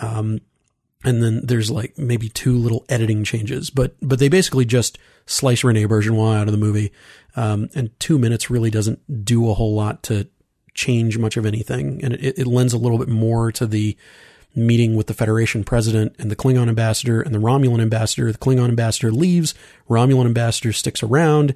[0.00, 0.40] Um,
[1.08, 5.64] and then there's like maybe two little editing changes, but but they basically just slice
[5.64, 6.92] Rene Auberjonois out of the movie,
[7.34, 10.28] um, and two minutes really doesn't do a whole lot to
[10.74, 13.96] change much of anything, and it, it lends a little bit more to the
[14.54, 18.30] meeting with the Federation president and the Klingon ambassador and the Romulan ambassador.
[18.30, 19.54] The Klingon ambassador leaves,
[19.88, 21.54] Romulan ambassador sticks around,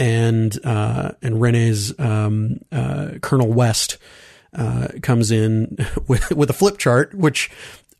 [0.00, 3.98] and uh, and Rene's um, uh, Colonel West
[4.52, 5.76] uh, comes in
[6.08, 7.50] with with a flip chart, which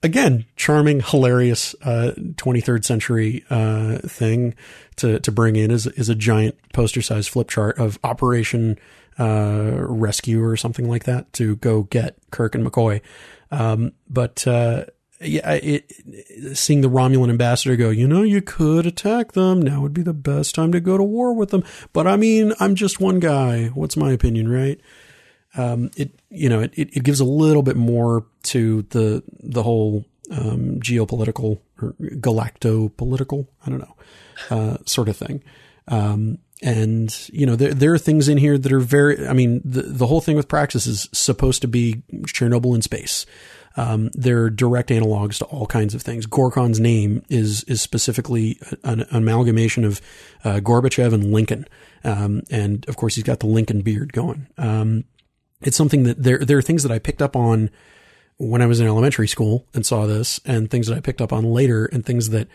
[0.03, 4.55] again, charming, hilarious, uh, 23rd century, uh, thing
[4.97, 8.79] to, to bring in is, is a giant poster size flip chart of Operation,
[9.19, 13.01] uh, Rescue or something like that to go get Kirk and McCoy.
[13.51, 14.87] Um, but, uh,
[15.23, 19.61] yeah, it, seeing the Romulan ambassador go, you know, you could attack them.
[19.61, 21.63] Now would be the best time to go to war with them.
[21.93, 23.67] But I mean, I'm just one guy.
[23.67, 24.81] What's my opinion, right?
[25.57, 30.05] Um, it you know it, it gives a little bit more to the the whole
[30.31, 33.97] um, geopolitical or galacto-political I don't know
[34.51, 35.43] uh, sort of thing.
[35.89, 39.63] Um, and you know there there are things in here that are very I mean
[39.65, 43.27] the the whole thing with Praxis is supposed to be Chernobyl in space.
[43.77, 46.27] Um, they're direct analogs to all kinds of things.
[46.27, 50.01] Gorkon's name is is specifically an, amalgamation of
[50.45, 51.67] uh, Gorbachev and Lincoln,
[52.05, 54.49] um, and of course he's got the Lincoln beard going.
[54.59, 55.05] Um,
[55.62, 57.70] it's something that there there are things that I picked up on
[58.38, 61.33] when I was in elementary school and saw this, and things that I picked up
[61.33, 62.49] on later, and things that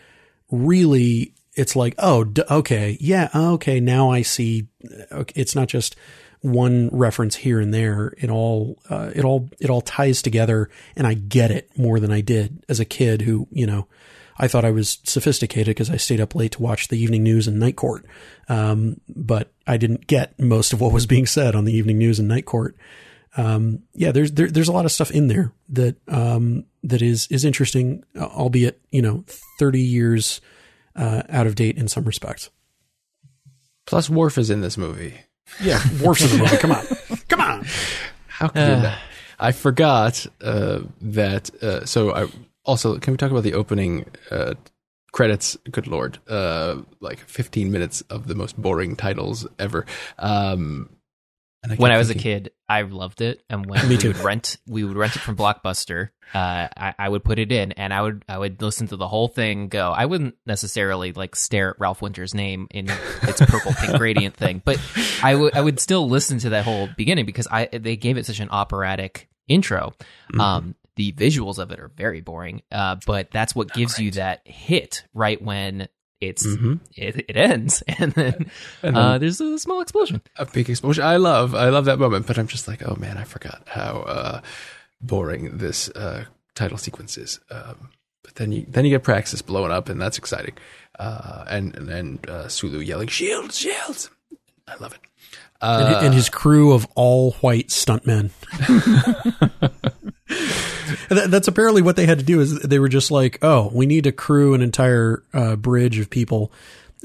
[0.50, 4.68] really it's like, oh, d- okay, yeah, okay, now I see.
[5.34, 5.96] It's not just
[6.40, 8.12] one reference here and there.
[8.18, 12.12] It all uh, it all it all ties together, and I get it more than
[12.12, 13.86] I did as a kid who you know
[14.38, 17.48] I thought I was sophisticated because I stayed up late to watch the evening news
[17.48, 18.04] and night court.
[18.48, 22.18] Um, but I didn't get most of what was being said on the evening news
[22.18, 22.76] and night court.
[23.36, 27.26] Um, yeah, there's, there, there's a lot of stuff in there that, um, that is,
[27.30, 29.24] is interesting, albeit, you know,
[29.58, 30.40] 30 years,
[30.94, 32.50] uh, out of date in some respects.
[33.86, 35.20] Plus Worf is in this movie.
[35.62, 36.56] Yeah, Worf's in the movie.
[36.56, 36.86] Come on.
[37.28, 37.66] Come on.
[38.26, 41.62] How could uh, you I forgot uh, that.
[41.62, 42.28] Uh, so I
[42.66, 44.54] also, can we talk about the opening uh,
[45.12, 45.56] credits?
[45.70, 49.86] Good lord, uh, like 15 minutes of the most boring titles ever.
[50.18, 50.90] Um,
[51.64, 54.56] I when I was thinking, a kid, I loved it, and when we would rent,
[54.66, 56.10] we would rent it from Blockbuster.
[56.34, 59.08] Uh, I, I, would put it in, and I would I would listen to the
[59.08, 59.68] whole thing.
[59.68, 62.88] Go, I wouldn't necessarily like stare at Ralph Winter's name in
[63.22, 64.80] its purple pink gradient thing, but
[65.22, 68.26] I would I would still listen to that whole beginning because I they gave it
[68.26, 69.94] such an operatic intro.
[70.32, 70.40] Mm-hmm.
[70.40, 74.04] Um, the visuals of it are very boring, uh, but that's what gives right.
[74.04, 75.88] you that hit right when
[76.20, 76.74] it's mm-hmm.
[76.96, 78.50] it, it, ends, and then,
[78.82, 81.04] and then uh, there's a small explosion, a big explosion.
[81.04, 84.00] I love, I love that moment, but I'm just like, oh man, I forgot how
[84.00, 84.40] uh,
[85.00, 87.38] boring this uh, title sequence is.
[87.50, 87.90] Um,
[88.22, 90.54] but then you then you get Praxis blowing up, and that's exciting,
[90.98, 94.10] uh, and and, and uh, Sulu yelling shields, shields.
[94.66, 95.00] I love it.
[95.60, 98.30] Uh, and, his crew of all white stuntmen.
[101.08, 102.40] that, that's apparently what they had to do.
[102.40, 106.10] Is they were just like, oh, we need to crew an entire uh, bridge of
[106.10, 106.52] people.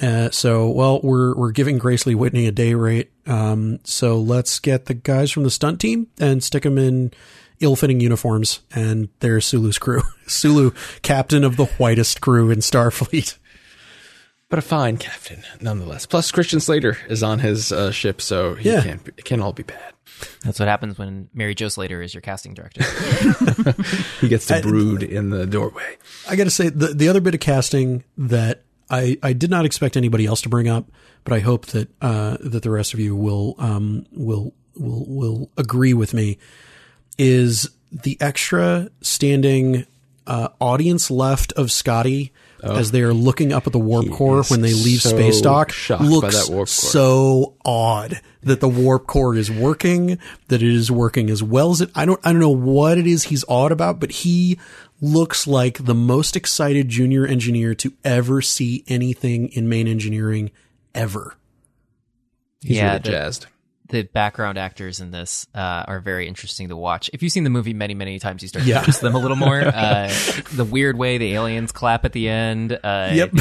[0.02, 3.12] Uh, so, well, we're we're giving Grace Lee Whitney a day rate.
[3.28, 7.12] Um, so let's get the guys from the stunt team and stick them in
[7.60, 10.02] ill-fitting uniforms, and there's Sulu's crew.
[10.28, 10.72] Sulu,
[11.04, 13.38] captain of the whitest crew in Starfleet.
[14.49, 16.08] but a fine captain nonetheless.
[16.08, 18.82] Plus, Christian Slater is on his uh, ship, so he Yeah.
[18.82, 19.08] can't.
[19.16, 19.93] It can't all be bad.
[20.43, 22.84] That's what happens when Mary Jo Slater is your casting director.
[24.22, 25.97] He gets to brood in the doorway.
[26.30, 29.65] I got to say the the other bit of casting that I I did not
[29.65, 30.91] expect anybody else to bring up,
[31.24, 35.51] but I hope that uh, that the rest of you will um will will will
[35.57, 36.38] agree with me
[37.17, 39.86] is the extra standing
[40.28, 42.32] uh, audience left of Scotty
[42.64, 42.76] Oh.
[42.76, 45.72] as they are looking up at the warp core when they leave so space dock
[45.99, 46.68] looks that warp core.
[46.68, 51.82] so odd that the warp core is working that it is working as well as
[51.82, 54.59] it I don't I don't know what it is he's odd about but he
[55.01, 60.51] looks like the most excited junior engineer to ever see anything in main engineering
[60.93, 61.36] ever
[62.62, 63.47] He's Yeah, really the- jazzed.
[63.91, 67.09] The background actors in this uh, are very interesting to watch.
[67.13, 68.75] If you've seen the movie many, many times, you start Yeah.
[68.75, 69.61] to notice them a little more.
[69.81, 70.07] Uh,
[70.53, 72.71] the weird way the aliens clap at the end.
[72.83, 73.31] Uh, Yep.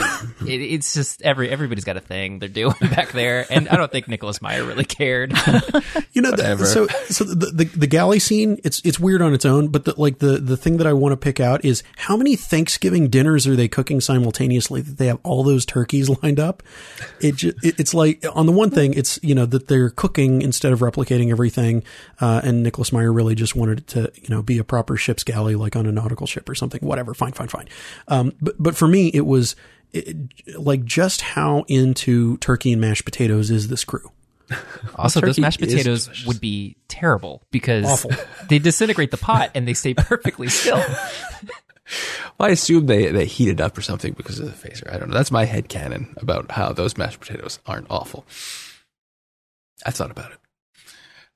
[0.47, 3.91] It, it's just every everybody's got a thing they're doing back there, and I don't
[3.91, 5.33] think Nicholas Meyer really cared.
[6.13, 9.45] You know, the, so so the, the the galley scene, it's it's weird on its
[9.45, 12.17] own, but the, like the the thing that I want to pick out is how
[12.17, 16.63] many Thanksgiving dinners are they cooking simultaneously that they have all those turkeys lined up?
[17.21, 20.73] It, it it's like on the one thing, it's you know that they're cooking instead
[20.73, 21.83] of replicating everything,
[22.21, 25.25] uh, and Nicholas Meyer really just wanted it to you know be a proper ship's
[25.25, 26.81] galley like on a nautical ship or something.
[26.81, 27.69] Whatever, fine, fine, fine.
[28.09, 29.57] Um, but but for me, it was.
[29.93, 30.17] It,
[30.57, 34.13] like just how into turkey and mashed potatoes is this crew?
[34.95, 38.11] Also, those mashed potatoes would be terrible because Awful.
[38.49, 40.83] they disintegrate the pot and they stay perfectly still.
[42.39, 44.93] Well, I assume they, they heat it up or something because of the phaser.
[44.93, 45.15] I don't know.
[45.15, 48.25] That's my head canon about how those mashed potatoes aren't awful.
[49.85, 50.39] I thought about it.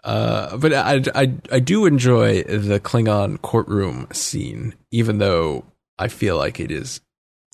[0.03, 5.65] Uh, but I, I, I do enjoy the Klingon courtroom scene, even though
[5.99, 7.01] I feel like it is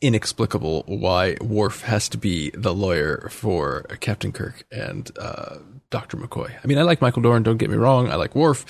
[0.02, 5.58] inexplicable why Worf has to be the lawyer for Captain Kirk and uh,
[5.90, 6.16] Dr.
[6.16, 6.52] McCoy.
[6.62, 8.10] I mean, I like Michael Dorn, don't get me wrong.
[8.10, 8.64] I like Worf.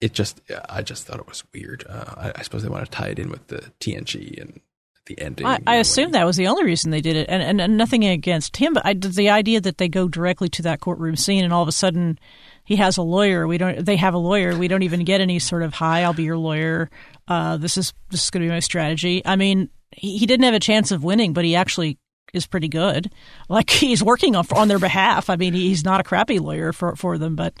[0.00, 1.84] It just, I just thought it was weird.
[1.88, 4.60] Uh, I, I suppose they want to tie it in with the TNG and
[5.06, 5.46] the ending.
[5.46, 7.76] I, you know, assume that was the only reason they did it, and, and, and
[7.76, 8.74] nothing against him.
[8.74, 11.68] But I, the idea that they go directly to that courtroom scene, and all of
[11.68, 12.18] a sudden
[12.64, 13.46] he has a lawyer.
[13.46, 13.84] We don't.
[13.84, 14.56] They have a lawyer.
[14.56, 16.90] We don't even get any sort of "Hi, I'll be your lawyer."
[17.28, 19.22] Uh, this is this is going to be my strategy.
[19.24, 21.98] I mean, he, he didn't have a chance of winning, but he actually
[22.32, 23.10] is pretty good.
[23.48, 25.30] Like he's working on on their behalf.
[25.30, 27.54] I mean, he's not a crappy lawyer for for them, but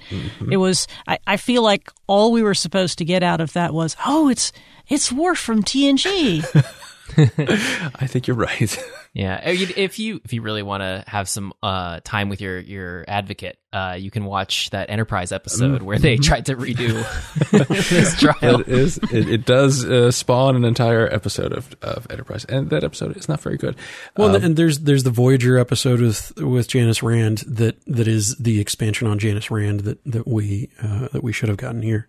[0.50, 0.88] it was.
[1.06, 4.28] I, I feel like all we were supposed to get out of that was, oh,
[4.28, 4.50] it's
[4.88, 6.44] it's Worf from TNG.
[7.18, 8.78] I think you're right.
[9.16, 12.58] Yeah, Uh, if you if you really want to have some uh, time with your
[12.58, 17.02] your advocate, uh, you can watch that Enterprise episode where they tried to redo
[17.88, 18.60] this trial.
[18.60, 18.98] it is.
[19.10, 23.26] It, it does uh, spawn an entire episode of, of Enterprise, and that episode is
[23.26, 23.74] not very good.
[24.18, 28.36] Well, Um, and there's there's the Voyager episode with with Janice Rand that that is
[28.36, 32.06] the expansion on Janice Rand that that we uh, that we should have gotten here.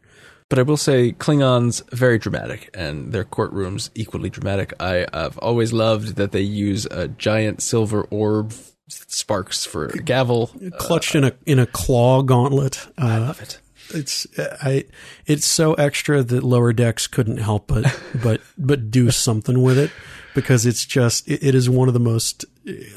[0.50, 4.74] But I will say Klingons very dramatic, and their courtrooms equally dramatic.
[4.80, 8.54] I, have always loved that they use a giant silver orb
[8.88, 10.52] sparks for a gavel.
[10.78, 12.88] Clutched in a in a claw gauntlet.
[12.98, 13.60] Uh, I love it.
[13.94, 14.86] it's I
[15.26, 17.86] it's so extra that lower decks couldn't help but
[18.22, 19.92] but but do something with it
[20.36, 22.46] because it's just it, it is one of the most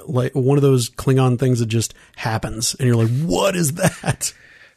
[0.07, 4.32] like one of those Klingon things that just happens and you're like what is that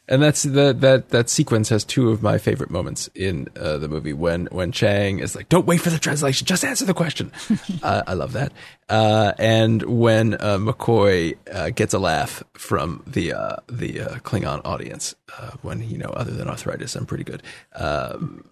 [0.06, 3.88] And that's that that that sequence has two of my favorite moments in uh, the
[3.88, 7.32] movie when when Chang is like, "Don't wait for the translation, just answer the question."
[7.82, 8.52] uh, I love that.
[8.90, 14.60] Uh, and when uh, McCoy uh, gets a laugh from the uh, the uh, Klingon
[14.64, 17.42] audience uh, when you know, other than arthritis, I'm pretty good.
[17.74, 18.44] Um,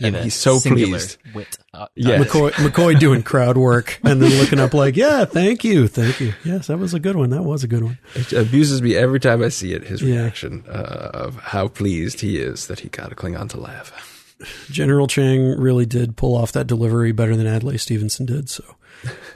[0.00, 1.18] and Yeah, he's so singular pleased.
[1.34, 1.58] Wit.
[1.74, 2.18] Uh, Yeah.
[2.18, 6.32] McCoy McCoy doing crowd work and then looking up like yeah thank you thank you
[6.44, 9.20] yes that was a good one that was a good one It abuses me every
[9.20, 9.84] time I see it.
[9.84, 10.22] His Yeah.
[10.22, 13.92] reaction uh, of how pleased he is that he got a Klingon to laugh.
[14.70, 18.64] General Chang really did pull off that delivery better than Adlai Stevenson did so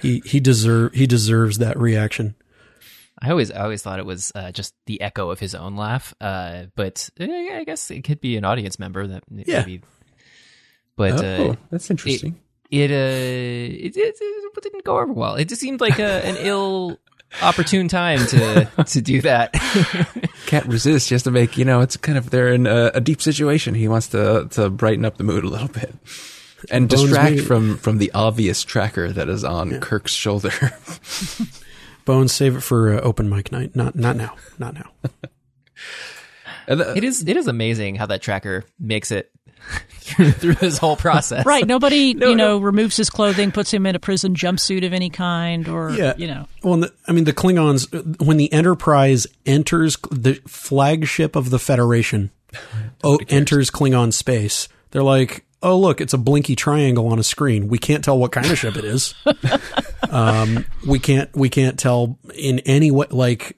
[0.01, 2.35] he he deserve he deserves that reaction
[3.21, 6.13] I always I always thought it was uh, just the echo of his own laugh.
[6.21, 9.61] Uh, but I guess it could be an audience member that Yeah.
[9.61, 9.81] maybe.
[10.97, 12.41] But oh, uh, that's interesting.
[12.71, 15.37] it uh it, it, it didn't go over well.
[15.37, 16.99] It just seemed like a, an ill
[17.43, 19.53] opportune time to to do that.
[20.47, 23.21] can't resist just to make you know it's kind of they're in a, a deep
[23.21, 23.75] situation.
[23.75, 25.95] He wants to to brighten up the mood a little bit
[26.71, 30.51] and Bones distract maybe- from from the obvious tracker that is on kirk's shoulder.
[32.05, 33.75] Bones save it for uh, open mic night.
[33.75, 34.37] Not not now.
[34.59, 34.91] Not now.
[36.69, 39.31] And the- it is it is amazing how that tracker makes it
[39.91, 41.45] through, through this whole process.
[41.45, 41.67] Right.
[41.67, 42.65] Nobody, No, you know, no.
[42.65, 46.15] removes his clothing, puts him in a prison jumpsuit of any kind, or Yeah.
[46.17, 46.47] you know.
[46.63, 52.31] Well, the, I mean, the Klingons, when the Enterprise enters the flagship of the Federation,
[53.05, 57.67] oh, enters Klingon space, they're like, oh, look, it's a blinky triangle on a screen.
[57.69, 59.15] We can't tell what kind of ship it is.
[60.11, 63.57] um, we can't, we can't tell in any way, like,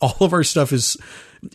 [0.00, 0.96] all of our stuff is,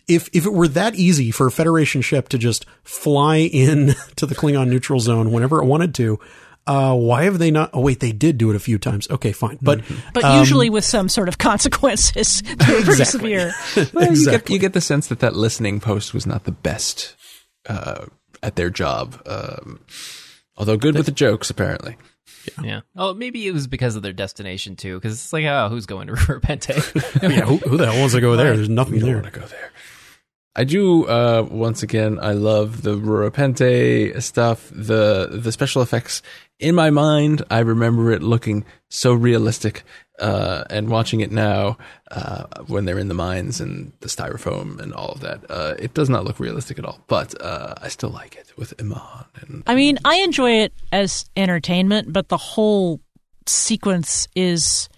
[0.08, 4.26] if, if it were that easy for a Federation ship to just fly in to
[4.26, 6.18] the Klingon neutral zone whenever it wanted to,
[6.66, 7.70] uh, why have they not?
[7.74, 9.08] Oh, wait, they did do it a few times.
[9.10, 9.58] Okay, fine.
[9.60, 9.82] But,
[10.14, 13.04] But um, usually with some sort of consequences that are pretty Exactly.
[13.20, 13.54] severe.
[13.92, 17.16] Well, you, get, you get the sense that that listening post was not the best
[17.68, 18.06] uh,
[18.42, 19.20] at their job.
[19.26, 19.80] Um,
[20.56, 21.96] although good with the jokes, apparently.
[22.62, 22.80] Yeah.
[22.96, 24.96] Oh, maybe it was because of their destination too.
[24.96, 27.22] Because it's like, oh, who's going to Rura Penthe?
[27.22, 28.56] yeah, who, who the hell wants to go there?
[28.56, 29.20] There's nothing We don't there.
[29.22, 29.70] want to go there.
[30.56, 31.04] I do.
[31.06, 34.70] Uh, once again, I love the Rura Penthe stuff.
[34.72, 36.22] The the special effects
[36.60, 39.82] in my mind, I remember it looking so realistic.
[40.18, 41.76] Uh, and watching it now,
[42.12, 45.92] uh, when they're in the mines and the styrofoam and all of that, uh, it
[45.92, 47.00] does not look realistic at all.
[47.08, 49.24] But uh, I still like it with Iman.
[49.40, 53.00] And I mean, I enjoy it as entertainment, but the whole
[53.46, 54.88] sequence is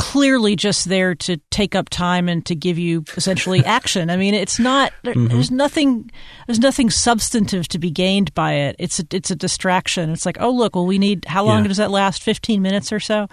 [0.00, 4.08] clearly just there to take up time and to give you essentially action.
[4.08, 5.28] I mean, it's not there, mm-hmm.
[5.28, 6.10] there's nothing
[6.46, 8.76] there's nothing substantive to be gained by it.
[8.78, 10.08] It's a, it's a distraction.
[10.10, 11.68] It's like, "Oh, look, well we need how long Yeah.
[11.68, 12.22] does that last?
[12.22, 13.28] 15 minutes or so?"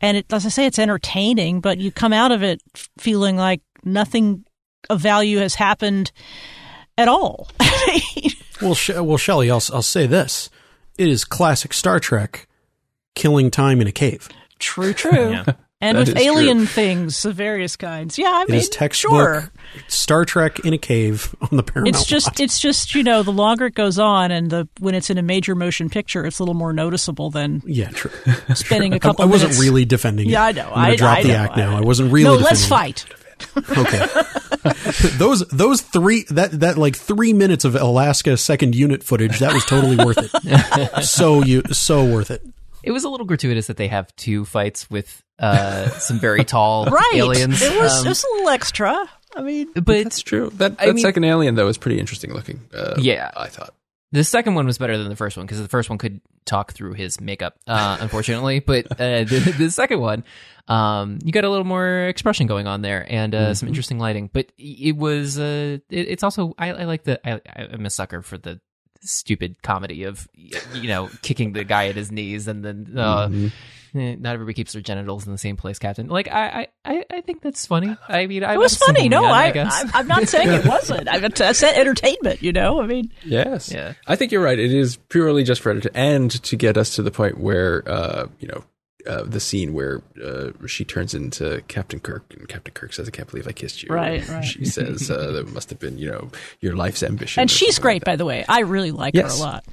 [0.00, 2.60] And it as I say it's entertaining, but you come out of it
[2.98, 4.44] feeling like nothing
[4.90, 6.10] of value has happened
[6.96, 7.48] at all.
[8.60, 10.50] Well, Sh- well, Shelley, I'll, I'll say this:
[10.98, 12.48] it is classic Star Trek,
[13.14, 14.28] killing time in a cave.
[14.58, 15.30] True, true.
[15.46, 15.52] Yeah.
[15.80, 18.18] And That with is alien things of various kinds.
[18.18, 19.52] Yeah, I It mean, is textbook sure.
[19.86, 21.94] Star Trek in a cave on the Paramount.
[21.94, 22.40] It's just, lot.
[22.40, 25.22] it's just, you know, the longer it goes on, and the when it's in a
[25.22, 28.10] major motion picture, it's a little more noticeable than yeah, true.
[28.54, 29.22] spending a I, couple.
[29.24, 29.62] I wasn't minutes.
[29.62, 30.32] really defending it.
[30.32, 30.62] Yeah, I know.
[30.62, 31.34] I'm gonna I- drop I the know.
[31.36, 31.76] act now.
[31.76, 32.24] I- I wasn't really.
[32.38, 33.04] No, let's fight.
[33.08, 33.78] it.
[33.78, 34.04] Okay.
[35.16, 39.64] those those three that that like three minutes of Alaska second unit footage that was
[39.64, 41.04] totally worth it.
[41.04, 42.42] so you so worth it.
[42.82, 46.84] it was a little gratuitous that they have two fights with uh, some very tall
[46.90, 47.12] Right.
[47.14, 47.60] aliens.
[47.62, 49.08] It was, Um, it was a little extra.
[49.36, 50.50] I mean, but that's true.
[50.56, 52.60] That, I that mean- second alien though is pretty interesting looking.
[52.74, 53.30] Uh, Yeah.
[53.36, 53.74] I thought.
[54.10, 56.72] The second one was better than the first one because the first one could talk
[56.72, 58.60] through his makeup, uh, unfortunately.
[58.60, 60.24] but uh, the, the second one,
[60.66, 64.30] um, you got a little more expression going on there and uh, some interesting lighting.
[64.32, 67.38] But it was, uh, it, it's also I, I like the I,
[67.70, 68.60] I'm a sucker for the
[69.02, 73.28] stupid comedy of you know kicking the guy at his knees and then uh,
[73.94, 76.08] eh, not everybody keeps their genitals in the same place, Captain.
[76.08, 77.96] Like I I, I, I think that's funny.
[78.08, 79.08] I mean, I it was funny.
[79.08, 79.72] No, I, guess.
[79.94, 81.08] I, I'm not saying it wasn't.
[81.08, 82.42] I, I said entertainment.
[82.42, 83.72] You know, I mean, Yes.
[83.72, 83.94] Yeah.
[84.06, 84.58] I think you're right.
[84.58, 88.26] It is purely just for it and to get us to the point where, uh,
[88.40, 88.64] you know,
[89.06, 93.10] uh, the scene where uh, she turns into Captain Kirk and Captain Kirk says, "I
[93.10, 94.44] can't believe I kissed you." Right, right.
[94.44, 96.30] She says, uh, "That must have been, you know,
[96.60, 98.44] your life's ambition." and she's great, like by the way.
[98.48, 99.38] I really like Yes.
[99.38, 99.64] her a lot.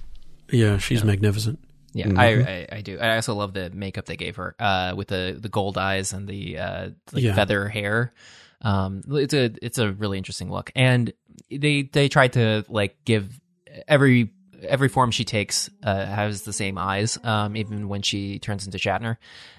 [0.52, 1.60] Yeah, she's magnificent.
[1.96, 3.00] Yeah, I, I I do.
[3.00, 6.28] I also love the makeup they gave her uh, with the the gold eyes and
[6.28, 7.36] the uh, like Yeah.
[7.36, 8.14] feather hair.
[8.62, 11.14] Um, it's a it's a really interesting look, and
[11.50, 13.40] they they tried to like give
[13.88, 14.34] every
[14.68, 18.78] every form she takes uh, has the same eyes, um, even when she turns into
[18.78, 19.18] Shatner.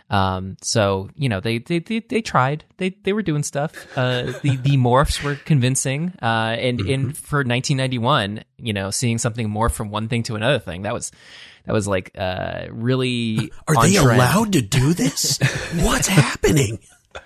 [0.08, 2.64] Um, so you know they they they, they tried.
[2.76, 3.72] They they were doing stuff.
[3.96, 6.12] Uh, the the morphs were convincing.
[6.22, 6.88] Uh, and Mm-hmm.
[6.90, 10.94] in for 1991, you know, seeing something morph from one thing to another thing that
[10.94, 11.10] was
[11.64, 14.12] that was like uh really Are they trend.
[14.20, 15.38] allowed to do this?
[15.82, 16.78] What's happening?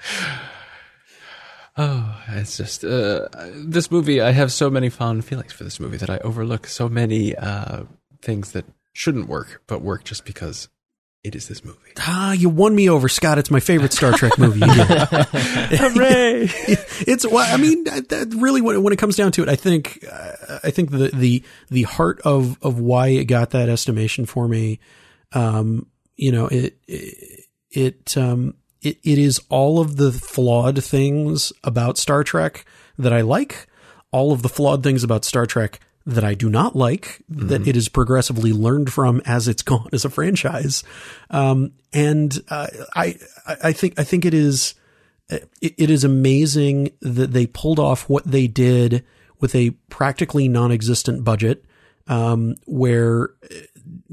[1.82, 4.20] Oh, it's just uh, this movie.
[4.20, 7.84] I have so many fond feelings for this movie that I overlook so many uh,
[8.20, 10.68] things that shouldn't work, but work just because
[11.24, 11.78] it is this movie.
[11.98, 13.38] Ah, you won me over, Scott.
[13.38, 14.60] It's my favorite Star Trek movie.
[14.66, 16.50] Hooray!
[17.06, 19.48] it's well, I mean, that, that really when it, when it comes down to it,
[19.48, 23.70] I think uh, I think the the the heart of of why it got that
[23.70, 24.80] estimation for me,
[25.32, 31.52] um, you know, it it it, um, it it is all of the flawed things
[31.64, 32.64] about Star Trek
[32.98, 33.66] that I like,
[34.10, 37.74] all of the flawed things about Star Trek that I do not like, that it
[37.74, 40.82] has progressively learned from as it's gone as a franchise,
[41.30, 43.16] um, and uh, I
[43.46, 44.74] I I think I think it is
[45.28, 49.04] it, it is amazing that they pulled off what they did
[49.40, 51.64] with a practically non-existent budget,
[52.08, 53.30] um, where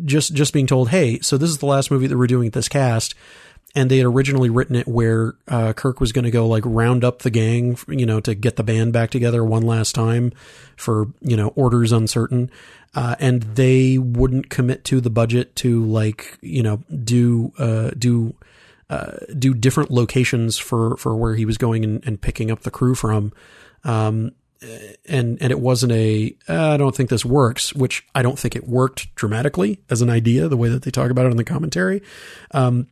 [0.04, 2.54] just just being told, "Hey, so this is the last movie that we're doing at
[2.54, 3.16] this cast.
[3.76, 7.04] And they had originally written it where uh, Kirk was going to go like round
[7.04, 10.32] up the gang, you know, to get the band back together one last time
[10.76, 12.50] for you know orders uncertain,
[12.96, 18.36] uh, and they wouldn't commit to the budget to like you know do uh, do
[18.90, 22.72] uh, do different locations for for where he was going and, and picking up the
[22.72, 23.34] crew from.
[23.84, 24.32] Um,
[25.08, 28.56] and and it wasn't a uh, I don't think this works, which I don't think
[28.56, 31.44] it worked dramatically as an idea the way that they talk about it in the
[31.44, 32.02] commentary.
[32.52, 32.88] Um,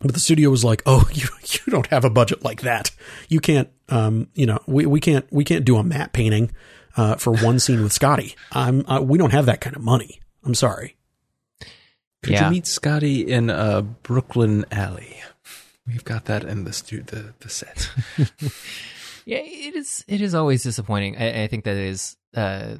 [0.00, 2.90] but the studio was like, "Oh, you you don't have a budget like that.
[3.28, 6.50] You can't, um, you know, we, we can't we can't do a matte painting
[6.96, 8.34] uh, for one scene with Scotty.
[8.52, 10.20] I'm uh, we don't have that kind of money.
[10.44, 10.96] I'm sorry."
[12.22, 12.46] Could Yeah.
[12.46, 15.20] you meet Scotty in a Brooklyn alley?
[15.86, 17.90] We've got that in the stu- the the set.
[19.26, 20.04] Yeah, it is.
[20.06, 21.16] It is always disappointing.
[21.16, 22.74] I, I think that is, uh,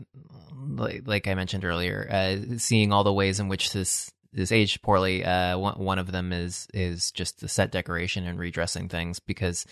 [0.68, 4.82] like, like I mentioned earlier, uh, seeing all the ways in which this is aged
[4.82, 5.24] poorly.
[5.24, 9.66] Uh, one, one of them is is just the set decoration and redressing things because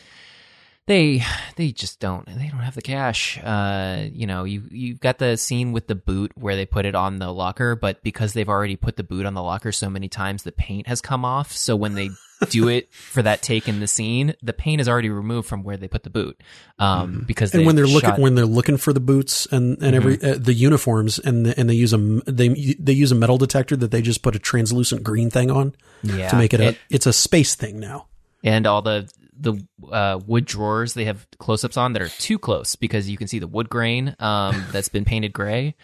[0.86, 1.22] they
[1.56, 3.38] they just don't they don't have the cash.
[3.42, 6.94] Uh, you know, you you've got the scene with the boot where they put it
[6.94, 10.08] on the locker, but because they've already put the boot on the locker so many
[10.08, 11.52] times, the paint has come off.
[11.52, 12.10] So when they
[12.50, 15.76] do it for that take in the scene, the paint is already removed from where
[15.76, 16.40] they put the boot.
[16.78, 20.22] Um, because And when they're looking when they're looking for the boots and and every
[20.22, 23.76] uh, the uniforms and the, and they use a they they use a metal detector
[23.76, 26.78] that they just put a translucent green thing on yeah, to make it a and,
[26.90, 28.06] it's a space thing now.
[28.42, 29.54] and all the the
[29.90, 33.38] uh, wood drawers they have close-ups on that are too close because you can see
[33.38, 35.74] the wood grain um, that's been painted gray.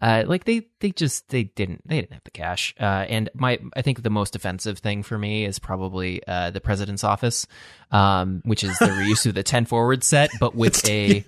[0.00, 2.74] Uh, like they, they just they didn't they didn't have the cash.
[2.78, 6.60] Uh, and my I think the most offensive thing for me is probably uh, the
[6.60, 7.46] president's office,
[7.90, 11.24] um, which is the reuse of the ten forward set, but with a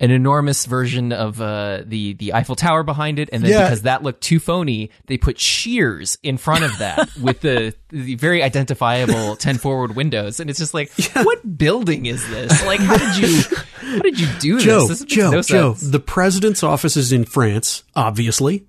[0.00, 3.28] an enormous version of uh, the the Eiffel Tower behind it.
[3.32, 3.62] And then Yeah.
[3.64, 8.16] because that looked too phony, they put shears in front of that with the the
[8.16, 10.40] very identifiable ten forward windows.
[10.40, 12.64] And it's just like, what building is this?
[12.66, 15.00] Like, how did you how did you do Joe, this?
[15.00, 15.74] This Joe, no Joe.
[15.74, 18.66] The president's office is in France, obviously,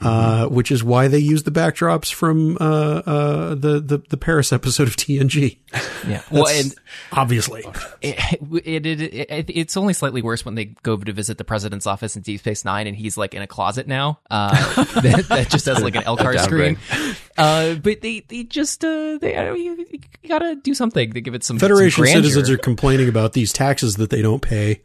[0.00, 2.64] uh, which is why they use the backdrops from uh,
[3.04, 5.58] uh, the, the the Paris episode of TNG.
[6.06, 6.22] Yeah.
[6.30, 6.74] Well, and
[7.12, 7.64] obviously,
[8.00, 8.16] it,
[8.64, 12.16] it, it, it, it's only slightly worse when they go to visit the president's office
[12.16, 14.20] in Deep Space Nine, and he's like in a closet now.
[14.30, 16.78] Uh, that, that just has like an Elcar downgrade.
[16.78, 17.16] screen.
[17.38, 21.34] Uh, but they they just uh, they uh, you, you gotta do something to give
[21.34, 24.82] it some Federation some citizens are complaining about these taxes that they don't pay,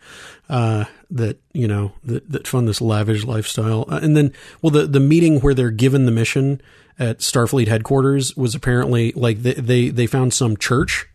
[0.49, 3.85] uh, that you know that, that fund this lavish lifestyle.
[3.89, 4.31] Uh, and then,
[4.61, 6.61] well, the the meeting where they're given the mission
[6.99, 11.07] at Starfleet headquarters was apparently like they they, they found some church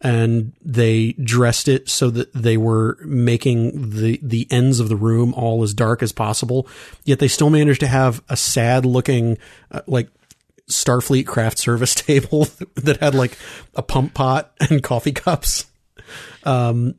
[0.00, 5.34] and they dressed it so that they were making the the ends of the room
[5.34, 6.68] all as dark as possible.
[7.04, 9.36] Yet they still managed to have a sad looking
[9.70, 10.08] uh, like
[10.70, 13.36] Starfleet craft service table that had like
[13.74, 15.66] a pump pot and coffee cups.
[16.44, 16.94] Um,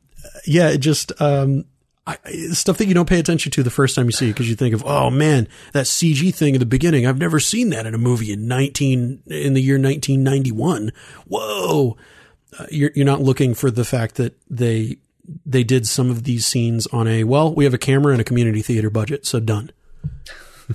[0.46, 1.64] yeah, it just um,
[2.06, 2.18] I-
[2.52, 4.56] stuff that you don't pay attention to the first time you see it because you
[4.56, 7.06] think of, oh man, that CG thing in the beginning.
[7.06, 10.92] I've never seen that in a movie in nineteen in the year nineteen ninety one.
[11.26, 11.96] Whoa,
[12.58, 14.98] uh, you're you're not looking for the fact that they
[15.46, 18.24] they did some of these scenes on a well, we have a camera and a
[18.24, 19.70] community theater budget, so done.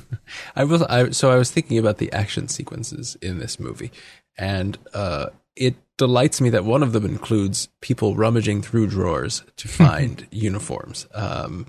[0.55, 0.85] I will.
[0.89, 3.91] I, so I was thinking about the action sequences in this movie,
[4.37, 9.67] and uh, it delights me that one of them includes people rummaging through drawers to
[9.67, 11.07] find uniforms.
[11.13, 11.65] Um,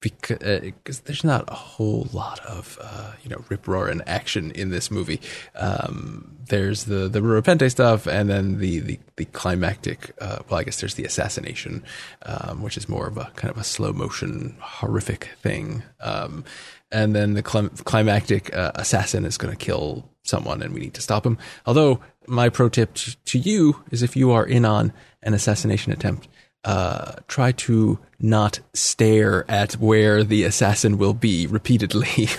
[0.00, 4.90] because there's not a whole lot of uh, you know rip roaring action in this
[4.90, 5.20] movie.
[5.54, 10.12] Um, there's the the Rura Penthe stuff, and then the the, the climactic.
[10.20, 11.84] Uh, well, I guess there's the assassination,
[12.22, 15.82] um, which is more of a kind of a slow motion horrific thing.
[16.00, 16.44] Um,
[16.92, 20.94] and then the clim- climactic uh, assassin is going to kill someone, and we need
[20.94, 21.38] to stop him.
[21.66, 25.92] Although my pro tip t- to you is if you are in on an assassination
[25.92, 26.28] attempt
[26.64, 32.28] uh, try to not stare at where the assassin will be repeatedly.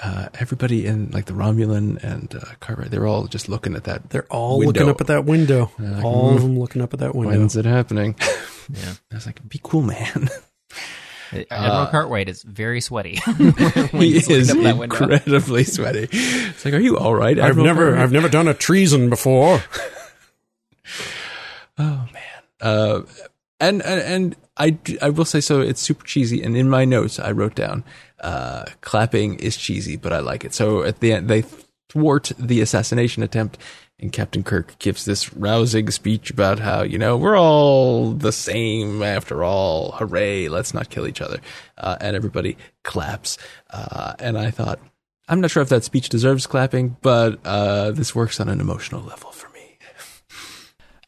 [0.00, 4.10] Uh, everybody in like the Romulan and uh, Cartwright, they're all just looking at that.
[4.10, 4.72] They're all window.
[4.72, 5.72] looking up at that window.
[5.76, 7.36] like, all of mm, them looking up at that window.
[7.36, 8.14] When's it happening?
[8.70, 8.92] Yeah.
[9.10, 10.28] I was like, be cool, man.
[11.50, 13.18] Admiral Cartwright is very sweaty.
[13.92, 14.82] he is up that window.
[14.82, 16.08] incredibly sweaty.
[16.10, 17.38] It's like, are you all right?
[17.38, 18.02] I've never, Cartwright?
[18.02, 19.62] I've never done a treason before.
[21.78, 22.22] Oh man.
[22.60, 23.02] Uh,
[23.60, 25.60] and, and and I d- I will say so.
[25.60, 26.42] It's super cheesy.
[26.42, 27.84] And in my notes, I wrote down,
[28.20, 30.54] uh, clapping is cheesy, but I like it.
[30.54, 31.44] So at the end, they
[31.88, 33.58] thwart the assassination attempt,
[34.00, 39.02] and Captain Kirk gives this rousing speech about how you know we're all the same
[39.02, 39.92] after all.
[39.92, 40.48] Hooray!
[40.48, 41.40] Let's not kill each other.
[41.76, 43.38] Uh, and everybody claps.
[43.70, 44.78] Uh, and I thought,
[45.28, 49.02] I'm not sure if that speech deserves clapping, but uh, this works on an emotional
[49.02, 49.57] level for me.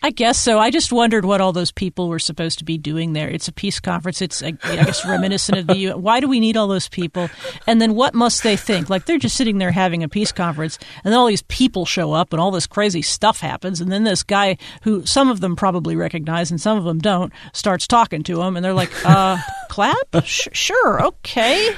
[0.03, 0.59] I guess so.
[0.59, 3.29] I just wondered what all those people were supposed to be doing there.
[3.29, 4.23] It's a peace conference.
[4.23, 6.01] It's, I guess, reminiscent of the UN.
[6.01, 7.29] Why do we need all those people?
[7.67, 8.89] And then what must they think?
[8.89, 12.13] Like they're just sitting there having a peace conference, and then all these people show
[12.13, 15.55] up, and all this crazy stuff happens, and then this guy, who some of them
[15.55, 19.37] probably recognize and some of them don't, starts talking to them, and they're like, "Uh,
[19.69, 19.97] clap?
[20.25, 21.75] Sh- sure, okay."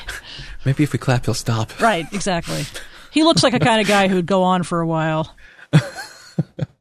[0.65, 1.81] Maybe if we clap, he'll stop.
[1.81, 2.65] Right, exactly.
[3.11, 5.35] He looks like a kind of guy who'd go on for a while.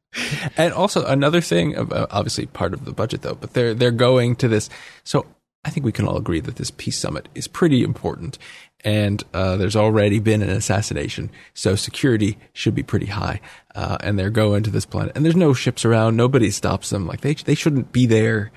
[0.58, 4.36] And also another thing, uh, obviously part of the budget though, but they're they're going
[4.38, 4.70] to this.
[5.04, 5.26] So
[5.64, 8.38] I think we can all agree that this peace summit is pretty important,
[8.84, 13.40] and uh, there's already been an assassination, so security should be pretty high.
[13.74, 17.08] Uh, and they're going to this planet, and there's no ships around, nobody stops them.
[17.08, 18.52] Like they they shouldn't be there.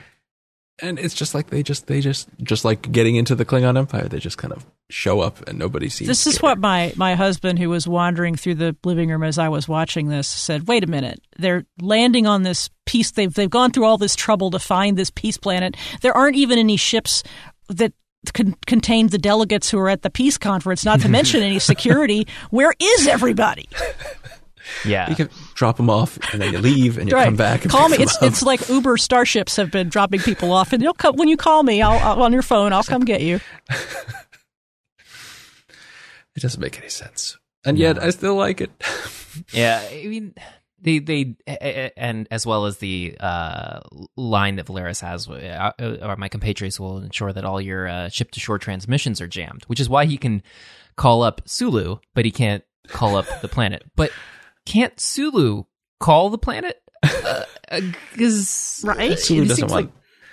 [0.81, 4.09] And it's just like they just they just just like getting into the Klingon Empire.
[4.09, 6.07] They just kind of show up and nobody sees.
[6.07, 9.49] This is what my my husband, who was wandering through the living room as I
[9.49, 10.69] was watching this, said.
[10.69, 13.11] Wait a minute, they're landing on this peace.
[13.11, 15.77] They've they've gone through all this trouble to find this peace planet.
[16.01, 17.23] There aren't even any ships
[17.69, 17.93] that
[18.33, 20.85] con- contain the delegates who are at the peace conference.
[20.85, 22.27] Not to mention any security.
[22.51, 23.69] Where is everybody?
[24.83, 25.11] Yeah.
[25.11, 27.27] You can drop them off and then you leave and you Right.
[27.27, 27.63] come back.
[27.63, 27.99] And call me.
[27.99, 28.23] It's up.
[28.23, 31.63] it's like Uber starships have been dropping people off, and you'll come when you call
[31.63, 31.83] me.
[31.83, 32.73] I'll, I'll on your phone.
[32.73, 33.41] I'll come get you.
[36.37, 37.39] It doesn't make any sense.
[37.65, 38.71] And yet I still like it.
[39.53, 40.33] Yeah, I mean,
[40.81, 41.35] they they
[41.97, 43.81] and as well as the uh,
[44.17, 48.31] line that Valeris has, uh, or my compatriots will ensure that all your uh, ship
[48.33, 50.41] to shore transmissions are jammed, which is why he can
[50.97, 53.83] call up Sulu, but he can't call up the planet.
[53.97, 54.13] But
[54.67, 55.65] can't Sulu
[55.99, 56.81] call the planet?
[58.13, 59.19] Because Right?
[59.19, 59.93] Sulu doesn't want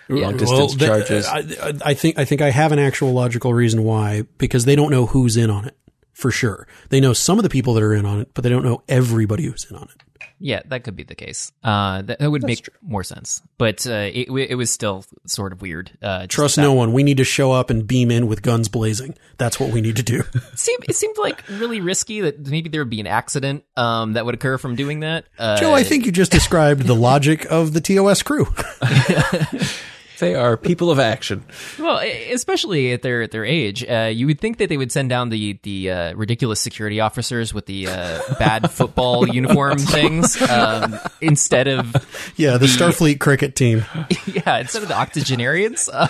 [0.09, 1.25] long distance the- charges.
[1.25, 4.75] I, I- I think I think I have an actual logical reason why because they
[4.75, 5.75] don't know who's in on it
[6.21, 6.67] for sure.
[6.89, 8.83] They know some of the people that are in on it, but they don't know
[8.87, 10.03] everybody who's in on it.
[10.43, 11.51] Yeah, that could be the case.
[11.63, 13.43] Uh, that, that would make more sense.
[13.59, 15.91] But uh, it, it was still sort of weird.
[16.01, 16.93] Uh, Trust no one.
[16.93, 19.15] We need to show up and beam in with guns blazing.
[19.37, 20.23] That's what we need to do.
[20.51, 24.13] It seemed, it seemed like really risky that maybe there would be an accident um,
[24.13, 25.25] that would occur from doing that.
[25.39, 28.45] Uh, Joe, I think you just described the logic of the TOS crew.
[30.21, 31.43] they are people of action.
[31.77, 31.97] Well,
[32.31, 35.27] especially at their at their age, uh, you would think that they would send down
[35.29, 41.67] the the uh, ridiculous security officers with the uh, bad football uniform things um, instead
[41.67, 41.93] of
[42.37, 43.83] yeah, the Starfleet cricket team.
[44.27, 45.89] yeah instead of the octogenarians.
[45.91, 46.09] Um,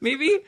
[0.00, 0.38] maybe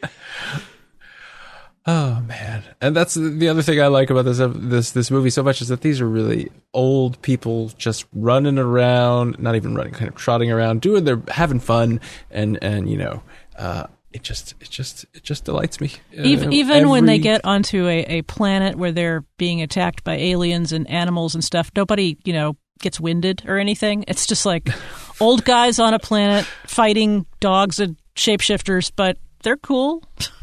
[1.87, 5.43] Oh man, and that's the other thing I like about this this this movie so
[5.43, 10.09] much is that these are really old people just running around, not even running, kind
[10.09, 12.01] of trotting around, doing their having fun,
[12.31, 13.22] and and you know,
[13.57, 15.91] uh, it just it just it just delights me.
[16.18, 20.16] Uh, Even, even when they get onto a, a planet where they're being attacked by
[20.16, 24.05] aliens and animals and stuff, nobody, you know, gets winded or anything.
[24.07, 24.68] It's just like
[25.20, 30.03] old guys on a planet fighting dogs and shapeshifters, but they're cool.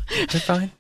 [0.09, 0.71] they're fine.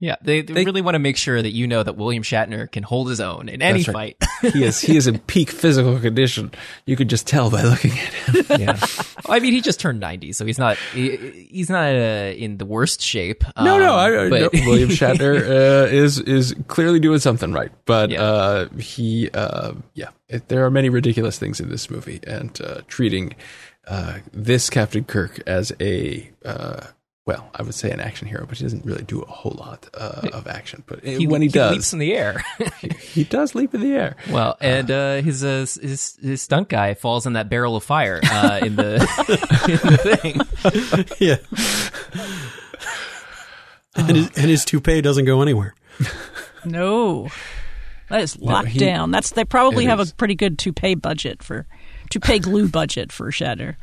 [0.00, 2.70] Yeah they, they, They- really want to make sure that you know that William Shatner
[2.70, 4.16] can hold his own in any right.
[4.20, 4.52] fight.
[4.52, 6.50] He is he is in peak physical condition.
[6.86, 8.60] You could just tell by looking at him.
[8.60, 8.80] yeah,
[9.28, 11.16] I mean he just turned ninety, so he's not he,
[11.50, 13.44] he's not uh, in the worst shape.
[13.58, 15.38] No, no, Um, I, I but- no, William Shatner
[15.84, 18.22] uh, is is clearly doing something right, but Yeah.
[18.22, 22.80] uh, he, uh, yeah, it, there are many ridiculous things in this movie, and uh,
[22.88, 23.34] treating
[23.86, 26.86] uh, this Captain Kirk as a uh,
[27.30, 29.88] well, I would say an action hero, but he doesn't really do a whole lot
[29.94, 30.82] uh, of action.
[30.88, 32.44] But he, when he, he does, leaps in the air.
[33.00, 34.16] he does leap in the air.
[34.30, 38.20] Well, and uh, his, uh, his his stunt guy falls in that barrel of fire
[38.24, 38.94] uh, in the
[39.68, 40.40] in the thing.
[41.20, 41.36] Yeah.
[43.94, 45.74] and, his, and his toupee doesn't go anywhere.
[46.64, 47.28] No.
[48.08, 49.12] That is locked he- down.
[49.12, 50.10] That's they probably have is.
[50.10, 51.66] a pretty good toupee budget for
[52.10, 53.76] toupee glue budget for Shatner.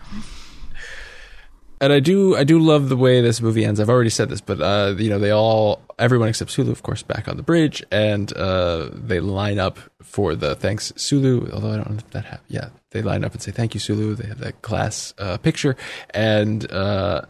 [1.80, 3.80] And I do, I do love the way this movie ends.
[3.80, 7.04] I've already said this, but uh, you know, they all, everyone except Sulu, of course,
[7.04, 11.52] back on the bridge, and uh, they line up for the thanks Sulu.
[11.52, 12.48] Although I don't know if that happened.
[12.48, 14.16] Yeah, they line up and say thank you, Sulu.
[14.16, 15.76] They have that class uh, picture,
[16.12, 17.22] and uh,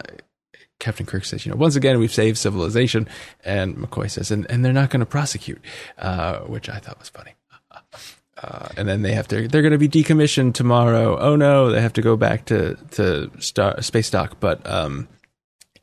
[0.80, 3.08] Captain Kirk says, you know, once again we've saved civilization,
[3.44, 5.60] and McCoy says, and, and they're not going to prosecute,
[5.98, 7.34] uh, which I thought was funny.
[8.42, 11.82] Uh, and then they have to they're going to be decommissioned tomorrow oh no they
[11.82, 15.08] have to go back to to star, space dock but um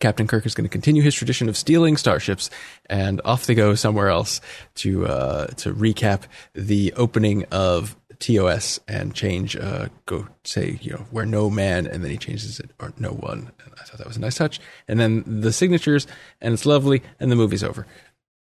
[0.05, 2.51] Captain Kirk is going to continue his tradition of stealing starships,
[2.91, 4.41] and off they go somewhere else
[4.77, 9.57] to uh, to recap the opening of TOS and change.
[9.57, 13.11] Uh, go say you know where no man, and then he changes it or no
[13.11, 13.51] one.
[13.65, 14.61] And I thought that was a nice touch.
[14.89, 16.07] And then the signatures,
[16.41, 17.87] and it's lovely, and the movie's over.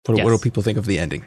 [0.06, 1.26] What, what do people think of the ending?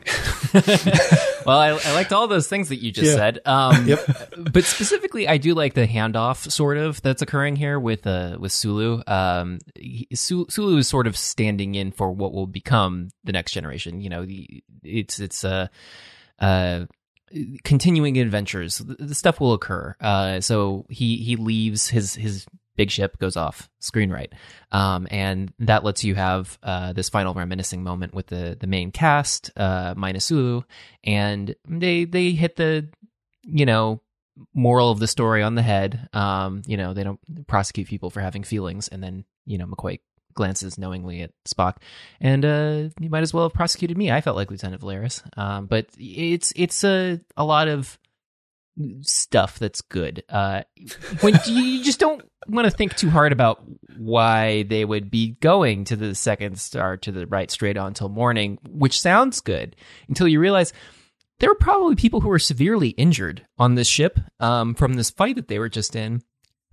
[1.46, 3.16] well, I, I liked all those things that you just Yeah.
[3.16, 3.40] said.
[3.46, 4.34] Um, Yep.
[4.52, 8.52] but specifically, I do like the handoff sort of that's occurring here with uh, with
[8.52, 9.02] Sulu.
[9.06, 14.00] Um, he, Sulu is sort of standing in for what will become the next generation.
[14.00, 15.68] You know, the, it's it's uh,
[16.38, 16.86] uh,
[17.64, 18.78] continuing adventures.
[18.78, 19.94] The, the stuff will occur.
[20.00, 22.46] Uh, so he he leaves his his
[22.80, 24.32] big ship goes off screen right.
[24.72, 28.90] Um, and that lets you have uh, this final reminiscing moment with the the main
[28.90, 30.62] cast uh, minus Sulu.
[31.04, 32.88] And they they hit the
[33.42, 34.00] you know
[34.54, 36.08] moral of the story on the head.
[36.14, 38.88] Um, you know they don't prosecute people for having feelings.
[38.88, 39.98] And then you know McCoy
[40.32, 41.76] glances knowingly at Spock.
[42.18, 44.10] And uh, you might as well have prosecuted me.
[44.10, 45.22] I felt like Lieutenant Valeris.
[45.36, 47.98] Um, but it's it's a a lot of
[49.02, 50.22] stuff that's good.
[50.28, 50.62] Uh,
[51.20, 53.62] when you just don't want to think too hard about
[53.96, 58.08] why they would be going to the second star to the right straight on until
[58.08, 59.76] morning, which sounds good
[60.08, 60.72] until you realize
[61.38, 65.36] there were probably people who were severely injured on this ship um, from this fight
[65.36, 66.22] that they were just in.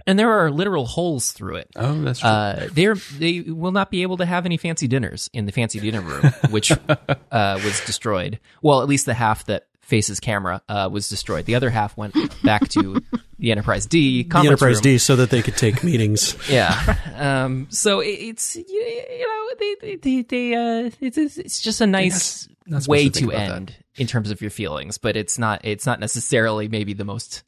[0.06, 1.68] And there are literal holes through it.
[1.76, 2.30] Oh, that's true.
[2.30, 5.82] Uh, they're they will not be able to have any fancy dinners in the fancy
[5.82, 6.72] dinner room, which
[7.32, 8.40] uh, was destroyed.
[8.62, 11.46] Well, at least the half that faces camera uh, was destroyed.
[11.46, 12.14] The other half went
[12.44, 13.02] back to
[13.40, 14.82] the Enterprise D The Enterprise room.
[14.82, 16.36] D, so that they could take meetings.
[16.50, 16.96] Yeah.
[17.16, 17.68] Um.
[17.70, 21.82] So it, it's you, you know they they they, they uh it's it's it's just
[21.82, 25.16] a nice not supposed way to to about end in terms of your feelings, but
[25.16, 27.44] it's not it's not necessarily maybe the most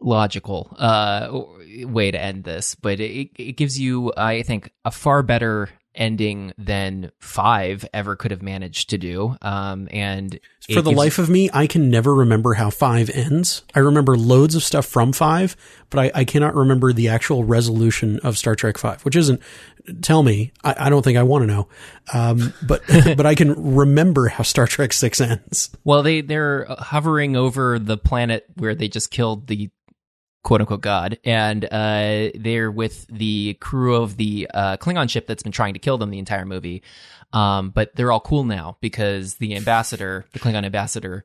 [0.00, 1.28] logical uh
[1.84, 6.52] way to end this, but it it gives you I think a far better ending
[6.56, 9.36] than five ever could have managed to do.
[9.42, 9.88] Um.
[9.90, 13.62] And For the gives- life of me, I can never remember how five ends.
[13.74, 15.56] I remember loads of stuff from five,
[15.90, 19.40] but I, I cannot remember the actual resolution of Star Trek Five, which isn't.
[20.02, 21.68] Tell me, I, I don't think I want to know.
[22.12, 22.82] Um, but
[23.16, 25.70] but I can remember how Star Trek Six ends.
[25.84, 29.70] Well, they they're hovering over the planet where they just killed the
[30.42, 35.42] quote unquote god, and uh, they're with the crew of the uh, Klingon ship that's
[35.42, 36.82] been trying to kill them the entire movie.
[37.32, 41.24] Um, but they're all cool now because the ambassador, the Klingon ambassador.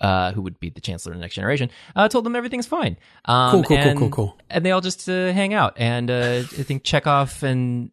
[0.00, 1.68] Uh, who would be the chancellor of the next generation?
[1.96, 2.96] Uh, told them everything's fine.
[3.24, 4.38] Um, Cool, cool, cool, and- cool, cool.
[4.48, 5.74] And they all just uh, hang out.
[5.76, 7.90] And uh, I think Chekov and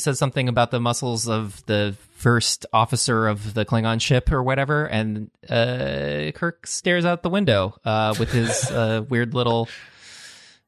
[0.00, 4.86] says something about the muscles of the first officer of the Klingon ship or whatever.
[4.86, 9.68] And uh, Kirk stares out the window uh, with his uh, weird little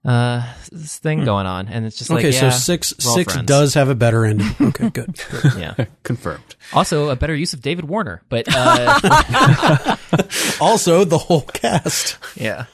[0.07, 2.28] uh, this thing going on, and it's just like Hmm.
[2.28, 3.46] okay, yeah, so six we're six friends.
[3.46, 4.46] does have a better ending.
[4.61, 5.18] Okay, good.
[5.42, 5.52] good.
[5.59, 5.74] yeah.
[6.04, 6.54] Confirmed.
[6.72, 9.96] Also, a better use of David Warner, but uh,
[10.61, 12.18] also, the whole cast.
[12.36, 12.66] yeah.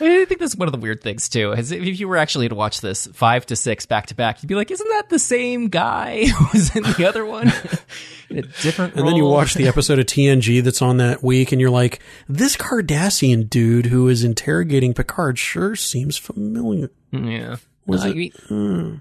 [0.00, 1.52] I think that's one of the weird things too.
[1.52, 4.48] Is if you were actually to watch this five to six back to back, you'd
[4.48, 7.52] be like, "Isn't that the same guy who was in the other one
[8.30, 11.52] in a different?" And then you watch the episode of TNG that's on that week,
[11.52, 16.90] and you're like, this Cardassian dude who is interrogating Picard sure seems familiar.
[17.12, 19.00] Yeah, Was Uh, it- he-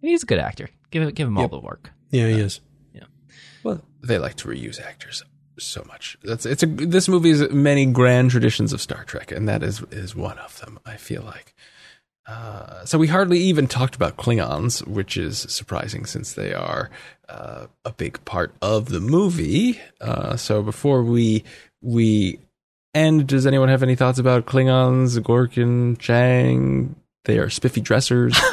[0.00, 0.68] he's a good actor.
[0.90, 1.90] Give it, give him all the work.
[2.10, 2.60] Yeah, he is.
[2.94, 3.04] Yeah.
[3.64, 5.24] Well, they like to reuse actors
[5.58, 6.16] so much.
[6.22, 9.82] That's it's a this movie is many grand traditions of Star Trek, and that is
[9.90, 10.78] is one of them.
[10.84, 11.54] I feel like.
[12.26, 16.90] Uh, so we hardly even talked about Klingons, which is surprising since they are
[17.28, 19.80] uh, a big part of the movie.
[20.00, 21.44] Uh, so before we
[21.80, 22.40] we
[22.94, 26.96] end, does anyone have any thoughts about Klingons, Gorkon, Chang?
[27.26, 28.38] They are spiffy dressers.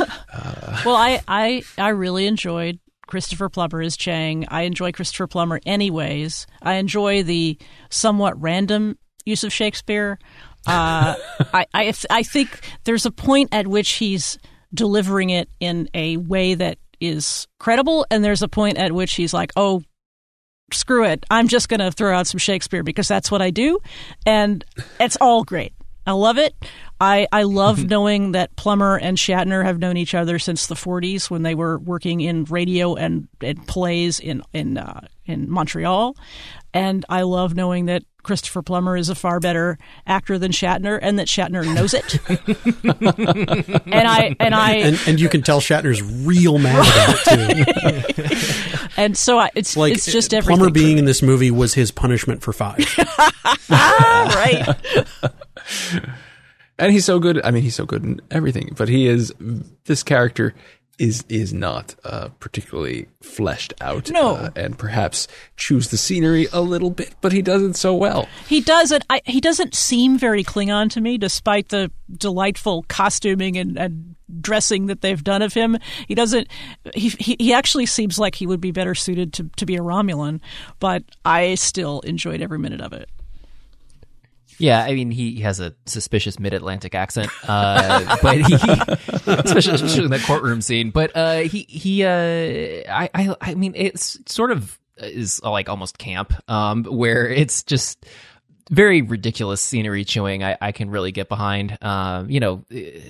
[0.86, 4.46] Well, I, I I really enjoyed Christopher Plummer is Chang.
[4.50, 6.48] I enjoy Christopher Plummer anyways.
[6.62, 7.58] I enjoy the
[7.90, 10.20] somewhat random use of Shakespeare.
[10.66, 11.16] Uh,
[11.54, 14.38] I, I I think there's a point at which he's
[14.74, 19.34] delivering it in a way that is credible, and there's a point at which he's
[19.34, 19.84] like, "Oh,
[20.72, 23.80] screw it, I'm just going to throw out some Shakespeare because that's what I do,"
[24.26, 24.64] and
[25.00, 25.74] it's all great.
[26.06, 26.54] I love it.
[27.02, 31.30] I, I love knowing that Plummer and Shatner have known each other since the 40s
[31.30, 36.16] when they were working in radio and, and plays in in uh, in Montreal,
[36.74, 39.78] and I love knowing that Christopher Plummer is a far better
[40.08, 42.20] actor than Shatner, and that Shatner knows it.
[43.86, 48.88] and I and I And and you can tell Shatner's real mad about it too.
[48.98, 50.58] and so I, it's Like it's just everything.
[50.58, 52.80] Plummer being in this movie was his punishment for five.
[53.70, 54.76] right.
[56.80, 57.42] And he's so good.
[57.44, 58.74] I mean, he's so good in everything.
[58.76, 59.34] But he is
[59.86, 60.54] this character
[61.00, 64.12] is is not uh, particularly fleshed out.
[64.12, 64.36] No.
[64.36, 68.28] uh, and perhaps chews the scenery a little bit, but he does it so well.
[68.48, 69.04] He doesn't.
[69.10, 74.88] I, he doesn't seem very Klingon to me, despite the delightful costuming and, and dressing
[74.88, 75.78] that they've done of him.
[76.08, 76.48] He doesn't.
[76.94, 79.82] He, he he actually seems like he would be better suited to to be a
[79.82, 80.42] Romulan,
[80.80, 83.10] but I still enjoyed every minute of it.
[84.58, 88.54] Yeah, I mean he has a suspicious mid-Atlantic accent, uh, but he,
[89.28, 90.92] especially, in that courtroom scene.
[90.92, 95.98] But uh, he he, uh, I, I I mean it's sort of is like almost
[95.98, 98.06] camp, um, where it's just
[98.70, 100.44] very ridiculous scenery chewing.
[100.44, 101.78] I, I can really get behind.
[101.82, 102.64] Um, you know,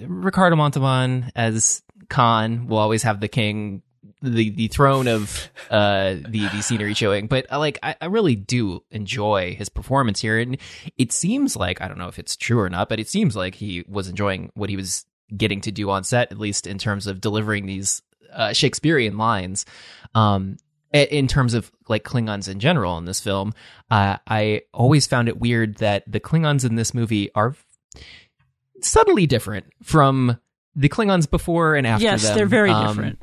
[0.06, 3.83] Ricardo Montalban as Khan will always have the king
[4.24, 8.36] the the throne of uh the the scenery showing but uh, like I, I really
[8.36, 10.58] do enjoy his performance here and
[10.98, 13.56] it seems like i don't know if it's true or not but it seems like
[13.56, 15.06] he was enjoying what he was
[15.36, 18.02] getting to do on set at least in terms of delivering these
[18.32, 19.66] uh, shakespearean lines
[20.16, 20.56] um
[20.94, 23.54] in terms of like klingons in general in this film
[23.92, 27.56] uh, i always found it weird that the klingons in this movie are
[28.82, 30.38] subtly different from
[30.76, 32.36] the klingons before and after yes them.
[32.38, 33.20] they're very Um, different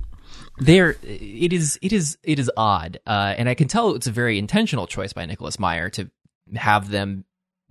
[0.61, 4.13] there it is it is it is odd uh, and i can tell it's a
[4.13, 6.11] very intentional choice by nicholas meyer to
[6.55, 7.25] have them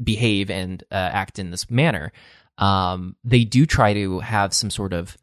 [0.03, 2.11] behave and uh, act in this manner
[2.57, 5.17] um, they do try to have some sort of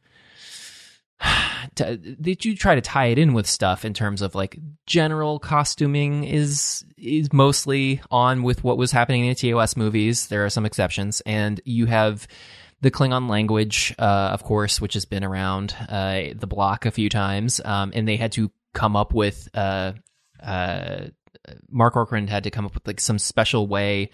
[1.74, 5.38] to, they do try to tie it in with stuff in terms of like general
[5.38, 10.28] costuming is is mostly on with what was happening in the TOS movies.
[10.28, 12.26] There are some exceptions, and you have
[12.86, 17.08] the Klingon language, uh, of course, which has been around uh, the block a few
[17.08, 19.48] times, um, and they had to come up with.
[19.52, 19.94] Uh,
[20.40, 21.06] uh,
[21.68, 24.10] Marc Okrand had to come up with like some special way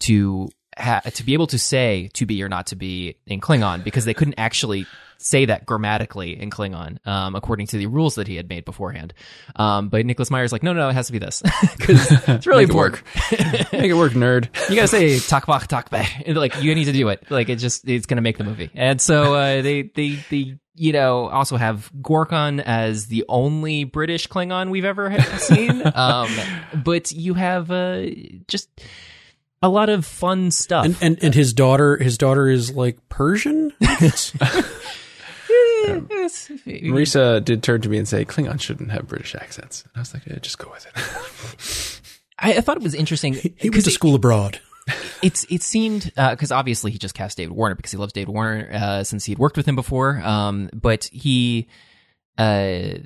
[0.00, 0.48] to
[0.78, 4.06] ha- to be able to say to be or not to be in Klingon because
[4.06, 4.86] they couldn't actually
[5.18, 9.14] say that grammatically in Klingon um, according to the rules that he had made beforehand.
[9.56, 11.42] Um, but Nicholas Meyer's like, no, no, it has to be this
[11.78, 13.02] because it's really Make it important.
[13.32, 13.72] work.
[13.72, 14.48] Make it work, nerd.
[14.70, 16.34] You gotta say takbach takbach.
[16.34, 17.30] Like you need to do it.
[17.30, 18.70] Like it just it's gonna make the movie.
[18.74, 24.26] And so uh, they they they you know also have Gorkon as the only British
[24.28, 25.82] Klingon we've ever seen.
[25.94, 26.28] um,
[26.82, 28.06] but you have uh,
[28.48, 28.68] just
[29.62, 30.84] a lot of fun stuff.
[30.86, 33.72] And, and and his daughter, his daughter is like Persian.
[36.10, 36.48] Yes.
[36.66, 39.82] Marisa did turn to me and say, Klingon shouldn't have British accents.
[39.82, 42.00] And I was like, yeah, just go with it.
[42.38, 43.34] I, I thought it was interesting.
[43.34, 44.60] He went to school abroad.
[45.22, 48.70] it's it seemed because obviously he just cast David Warner because he loves David Warner
[48.72, 50.20] uh, since he had worked with him before.
[50.20, 51.68] Um, but he,
[52.36, 52.98] uh,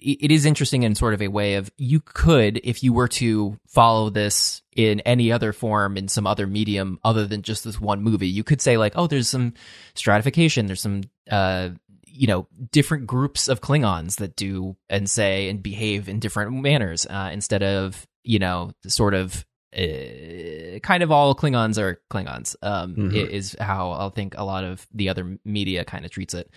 [0.00, 3.08] it, it is interesting in sort of a way of you could if you were
[3.08, 7.80] to follow this in any other form in some other medium other than just this
[7.80, 9.54] one movie, you could say like, oh, there's some
[9.94, 11.70] stratification, there's some uh,
[12.16, 17.06] you know different groups of Klingons that do and say and behave in different manners
[17.06, 19.44] uh, instead of you know sort of
[19.76, 22.56] uh, kind of all Klingons are Klingons.
[22.62, 23.14] Um, Mhm.
[23.14, 26.50] is how I think a lot of the other media kind of treats it.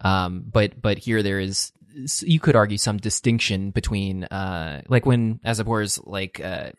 [0.00, 1.72] Um, but but here there is
[2.22, 6.70] you could argue some distinction between uh, like when Azetbur is like uh,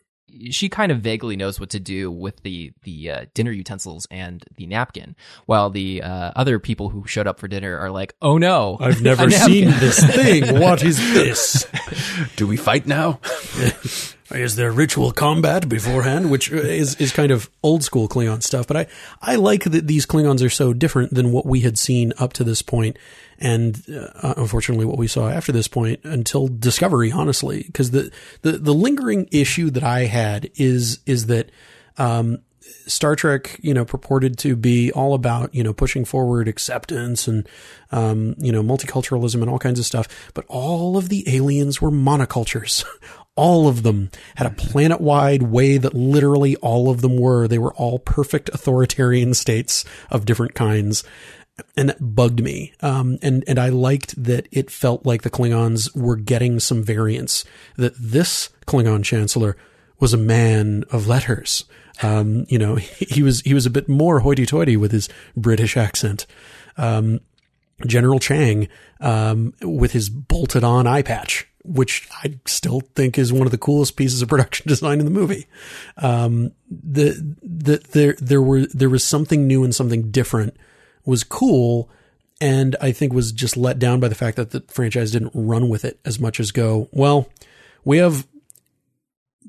[0.50, 4.44] she kind of vaguely knows what to do with the the uh, dinner utensils and
[4.56, 5.16] the napkin,
[5.46, 9.02] while the uh, other people who showed up for dinner are like, "Oh no, I've
[9.10, 10.60] never seen this thing.
[10.60, 11.66] What is this?
[12.36, 13.20] Do we fight now?
[14.30, 18.66] Is there ritual combat beforehand, which is is kind of old school Klingon stuff?
[18.66, 18.86] But I
[19.22, 22.44] I like that these Klingons are so different than what we had seen up to
[22.44, 22.96] this point,
[23.38, 27.12] and uh, unfortunately, what we saw after this point until Discovery.
[27.12, 28.10] Honestly, because the,
[28.42, 31.50] the the lingering issue that I had is is that.
[31.98, 32.38] Um,
[32.88, 37.48] Star Trek, you know, purported to be all about, you know, pushing forward acceptance and,
[37.90, 40.08] um, you know, multiculturalism and all kinds of stuff.
[40.34, 42.84] But all of the aliens were monocultures.
[43.36, 47.46] all of them had a planet wide way that literally all of them were.
[47.46, 51.04] They were all perfect authoritarian states of different kinds.
[51.76, 52.72] And that bugged me.
[52.80, 57.44] Um, and, and I liked that it felt like the Klingons were getting some variance,
[57.76, 59.56] that this Klingon chancellor
[59.98, 61.64] was a man of letters.
[62.02, 65.76] Um, you know, he was, he was a bit more hoity toity with his British
[65.76, 66.26] accent.
[66.76, 67.20] Um,
[67.86, 68.68] General Chang,
[69.00, 73.58] um, with his bolted on eye patch, which I still think is one of the
[73.58, 75.46] coolest pieces of production design in the movie.
[75.96, 80.56] Um, the, the, there, there were, there was something new and something different
[81.04, 81.90] was cool.
[82.40, 85.68] And I think was just let down by the fact that the franchise didn't run
[85.68, 87.30] with it as much as go, well,
[87.84, 88.26] we have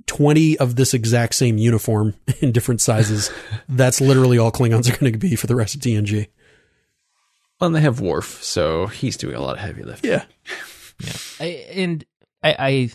[0.06, 3.30] 20 of this exact same uniform in different sizes.
[3.70, 6.28] That's literally all Klingons are going to be for the rest of TNG.
[7.60, 10.12] Well, and they have Worf, so he's doing a lot of heavy lifting.
[10.12, 10.26] Yeah.
[11.40, 12.06] I, and
[12.44, 12.90] I, I,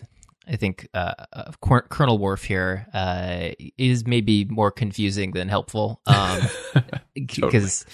[0.48, 6.00] I think uh, uh, Colonel Worf here uh, is maybe more confusing than helpful.
[6.07, 6.40] Um,
[7.14, 7.86] because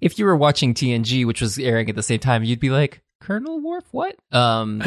[0.00, 3.02] if you were watching TNG, which was airing at the same time, you'd be like,
[3.20, 3.84] Colonel Worf?
[3.92, 4.16] What?
[4.32, 4.82] Um,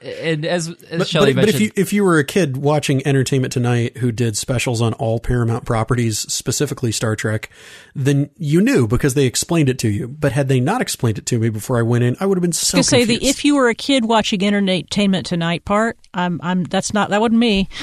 [0.00, 2.56] and as, as But, Shelley but, but mentioned, if you if you were a kid
[2.56, 7.50] watching Entertainment Tonight who did specials on all Paramount properties, specifically Star Trek,
[7.94, 10.08] then you knew because they explained it to you.
[10.08, 12.42] But had they not explained it to me before I went in, I would have
[12.42, 15.98] been so I gonna say the if you were a kid watching Entertainment Tonight part,
[16.14, 17.68] I'm I'm that's not that wasn't me.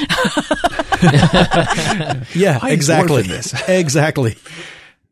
[2.33, 3.17] yeah, Why exactly.
[3.17, 3.69] Worf in this?
[3.69, 4.37] exactly.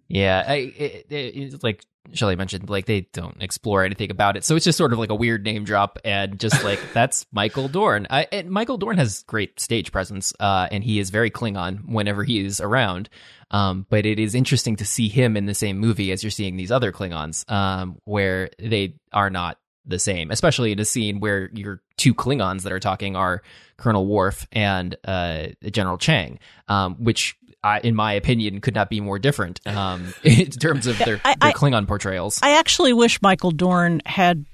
[0.09, 1.83] Yeah, I, it, it, it's like
[2.13, 5.09] Shelley mentioned, like they don't explore anything about it, so it's just sort of like
[5.09, 8.07] a weird name drop, and just like that's Michael Dorn.
[8.09, 12.23] I, and Michael Dorn has great stage presence, uh, and he is very Klingon whenever
[12.23, 13.09] he is around.
[13.49, 16.57] Um, but it is interesting to see him in the same movie as you're seeing
[16.57, 21.49] these other Klingons, um, where they are not the same, especially in a scene where
[21.53, 23.41] your two Klingons that are talking are
[23.77, 29.01] Colonel Worf and uh, General Chang, um, which, I, in my opinion, could not be
[29.01, 32.39] more different um, in terms of their, I- their I- Klingon portrayals.
[32.43, 34.45] I actually wish Michael Dorn had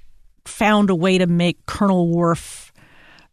[0.45, 2.72] found a way to make Colonel Worf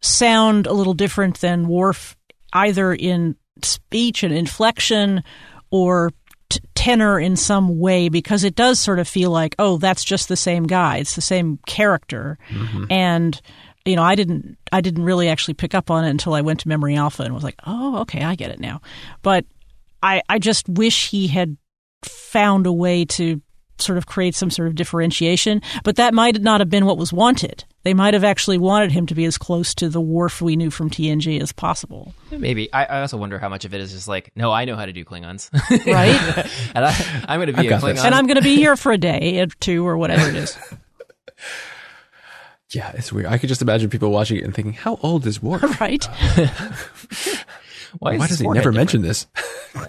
[0.01, 2.15] sound a little different than Worf,
[2.53, 5.23] either in speech and inflection
[5.69, 6.11] or
[6.49, 10.27] t- tenor in some way, because it does sort of feel like, oh, that's just
[10.27, 10.97] the same guy.
[10.97, 12.37] It's the same character,
[12.89, 13.39] and
[13.85, 16.59] you know, I didn't, I didn't really actually pick up on it until I went
[16.61, 18.79] to Memory Alpha and was like, oh, okay, I get it now.
[19.23, 19.45] But
[20.03, 21.57] I, I just wish he had
[22.03, 23.41] found a way to
[23.77, 27.11] sort of create some sort of differentiation, but that might not have been what was
[27.11, 27.63] wanted.
[27.83, 30.69] They might have actually wanted him to be as close to the Worf we knew
[30.69, 32.13] from TNG as possible.
[32.29, 32.71] Maybe.
[32.71, 34.85] I, I also wonder how much of it is just like, no, I know how
[34.85, 35.49] to do Klingons.
[35.87, 36.47] Right.
[36.75, 37.99] and I, I'm going to be a got this.
[37.99, 38.05] Klingon.
[38.05, 40.57] and I'm going to be here for a day or two or whatever it is.
[42.73, 43.25] Yeah, it's weird.
[43.27, 45.61] I could just imagine people watching it and thinking, "How old is Worf?
[45.81, 46.07] Right?
[47.99, 48.77] Why is does he never different?
[48.77, 49.27] mention this?"
[49.75, 49.87] oh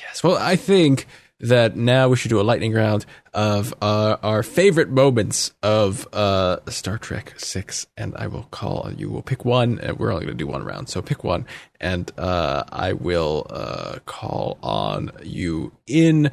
[0.00, 0.22] yes.
[0.22, 1.06] Well, I think
[1.38, 3.04] that now we should do a lightning round
[3.34, 9.10] of uh, our favorite moments of uh, Star Trek Six, and I will call you.
[9.10, 11.46] Will pick one, and we're only going to do one round, so pick one,
[11.80, 16.30] and uh, I will uh, call on you in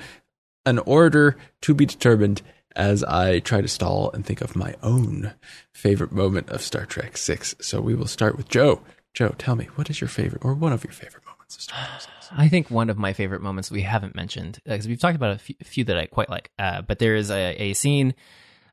[0.65, 2.41] an order to be determined
[2.75, 5.33] as I try to stall and think of my own
[5.73, 7.55] favorite moment of Star Trek 6.
[7.59, 8.81] So we will start with Joe.
[9.13, 11.79] Joe, tell me, what is your favorite or one of your favorite moments of Star
[11.91, 12.07] Wars?
[12.35, 15.37] I think one of my favorite moments we haven't mentioned because we've talked about a
[15.37, 18.15] few, few that I quite like, uh, but there is a, a scene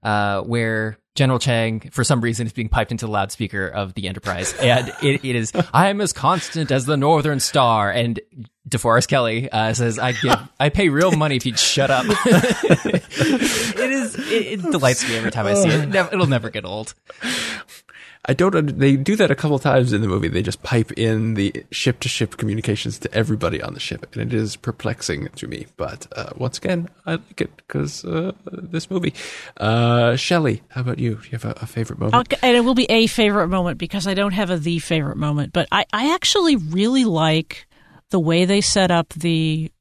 [0.03, 4.09] uh, where General Chang, for some reason, is being piped into the loudspeaker of the
[4.09, 8.19] Enterprise, and it, it is "I am as constant as the Northern Star," and
[8.67, 13.77] DeForest Kelley uh, says, "I give, I pay real money if you'd shut up." it
[13.79, 15.95] is, it, it delights me every time I see it.
[15.95, 16.95] It'll never get old.
[18.27, 18.79] I don't.
[18.79, 20.29] They do that a couple times in the movie.
[20.29, 24.23] They just pipe in the ship to ship communications to everybody on the ship, and
[24.23, 25.67] it is perplexing to me.
[25.79, 29.15] But uh, once again, I like it because uh, this movie.
[29.57, 31.15] Uh, Shelley, how about you?
[31.15, 32.15] Do you have a, a favorite moment?
[32.15, 35.17] I'll, and it will be a favorite moment because I don't have a the favorite
[35.17, 37.67] moment, but I, I actually really like
[38.11, 39.73] the way they set up the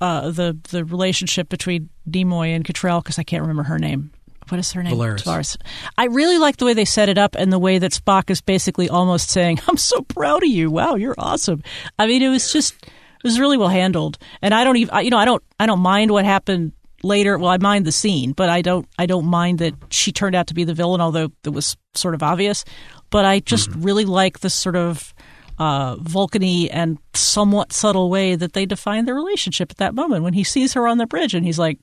[0.00, 4.10] uh, the the relationship between Nimoy and Cattrall because I can't remember her name.
[4.48, 4.94] What is her name?
[4.94, 5.56] Valeris.
[5.98, 8.40] I really like the way they set it up and the way that Spock is
[8.40, 10.70] basically almost saying, "I'm so proud of you.
[10.70, 11.62] Wow, you're awesome."
[11.98, 15.10] I mean, it was just it was really well handled, and I don't even you
[15.10, 16.72] know I don't I don't mind what happened
[17.02, 17.38] later.
[17.38, 20.46] Well, I mind the scene, but I don't I don't mind that she turned out
[20.48, 22.64] to be the villain, although it was sort of obvious.
[23.10, 25.14] But I just really like this sort of
[25.58, 30.34] uh, Vulcany and somewhat subtle way that they define their relationship at that moment when
[30.34, 31.78] he sees her on the bridge and he's like,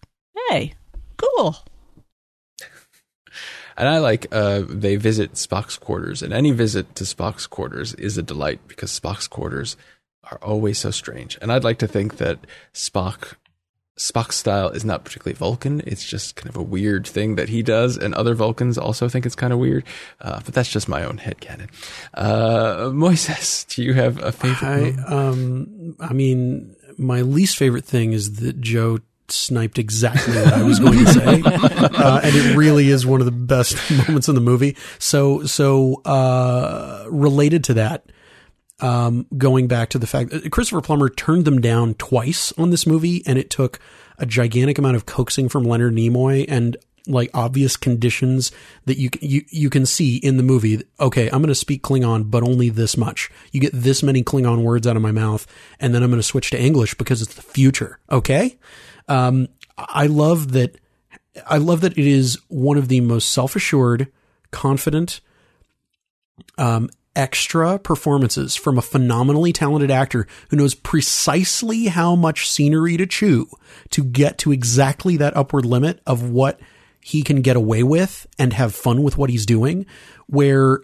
[0.49, 0.73] "Hey,
[1.17, 1.57] cool."
[3.77, 8.17] And I like uh, they visit Spock's quarters, and any visit to Spock's quarters is
[8.17, 9.77] a delight because Spock's quarters
[10.29, 11.37] are always so strange.
[11.41, 12.39] And I'd like to think that
[12.73, 13.35] Spock
[13.97, 15.81] Spock's style is not particularly Vulcan.
[15.85, 19.25] It's just kind of a weird thing that he does, and other Vulcans also think
[19.25, 19.83] it's kind of weird.
[20.19, 21.69] Uh, but that's just my own headcanon.
[22.13, 24.97] Uh, Moises, do you have a favorite?
[24.99, 28.99] I um I mean my least favorite thing is that Joe
[29.33, 33.25] sniped exactly what I was going to say, uh, and it really is one of
[33.25, 33.77] the best
[34.07, 34.77] moments in the movie.
[34.99, 38.11] So so uh, related to that,
[38.79, 42.85] um, going back to the fact that Christopher Plummer turned them down twice on this
[42.85, 43.79] movie, and it took
[44.17, 46.77] a gigantic amount of coaxing from Leonard Nimoy and
[47.07, 48.51] like obvious conditions
[48.85, 50.81] that you you you can see in the movie.
[50.99, 53.29] Okay, I'm going to speak Klingon, but only this much.
[53.51, 55.45] You get this many Klingon words out of my mouth,
[55.79, 57.99] and then I'm going to switch to English because it's the future.
[58.09, 58.57] Okay,
[59.07, 59.47] um,
[59.77, 60.77] I love that.
[61.47, 64.11] I love that it is one of the most self assured,
[64.51, 65.19] confident,
[66.57, 73.05] um, extra performances from a phenomenally talented actor who knows precisely how much scenery to
[73.05, 73.47] chew
[73.91, 76.59] to get to exactly that upward limit of what
[76.99, 79.85] he can get away with and have fun with what he's doing,
[80.27, 80.81] where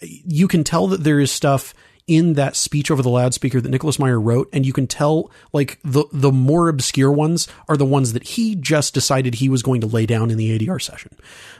[0.00, 1.74] you can tell that there is stuff
[2.06, 5.78] in that speech over the loudspeaker that Nicholas Meyer wrote, and you can tell like
[5.82, 9.80] the the more obscure ones are the ones that he just decided he was going
[9.80, 11.16] to lay down in the ADR session.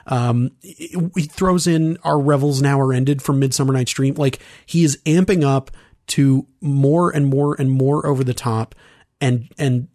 [0.07, 4.15] Um, he throws in "Our Revels Now Are Ended" from Midsummer Night's Dream.
[4.15, 5.71] Like he is amping up
[6.09, 8.75] to more and more and more over the top,
[9.23, 9.89] and and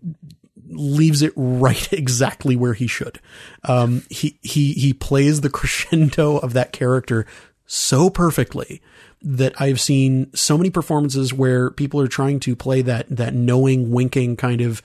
[0.67, 3.19] leaves it right exactly where he should.
[3.65, 7.27] Um, he he he plays the crescendo of that character
[7.67, 8.81] so perfectly
[9.21, 13.91] that I've seen so many performances where people are trying to play that that knowing,
[13.91, 14.81] winking kind of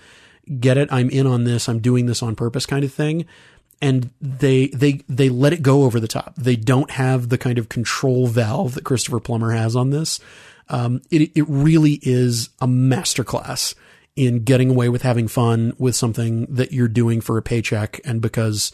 [0.61, 3.27] get it, I'm in on this, I'm doing this on purpose kind of thing.
[3.81, 6.35] And they they they let it go over the top.
[6.36, 10.20] They don't have the kind of control valve that Christopher Plummer has on this.
[10.69, 13.74] Um, it it really is a masterclass
[14.16, 18.20] in getting away with having fun with something that you're doing for a paycheck and
[18.20, 18.73] because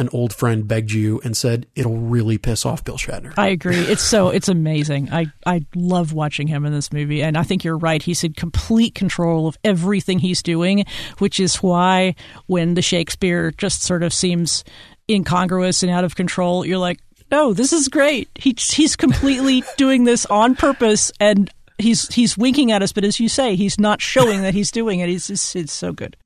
[0.00, 3.34] an old friend begged you and said it'll really piss off Bill Shatner.
[3.36, 3.76] I agree.
[3.76, 5.12] It's so it's amazing.
[5.12, 8.02] I I love watching him in this movie, and I think you're right.
[8.02, 10.86] He's in complete control of everything he's doing,
[11.18, 12.14] which is why
[12.46, 14.64] when the Shakespeare just sort of seems
[15.08, 16.98] incongruous and out of control, you're like,
[17.30, 18.30] no, this is great.
[18.34, 23.20] He he's completely doing this on purpose, and he's he's winking at us, but as
[23.20, 25.10] you say, he's not showing that he's doing it.
[25.10, 26.16] He's it's, it's so good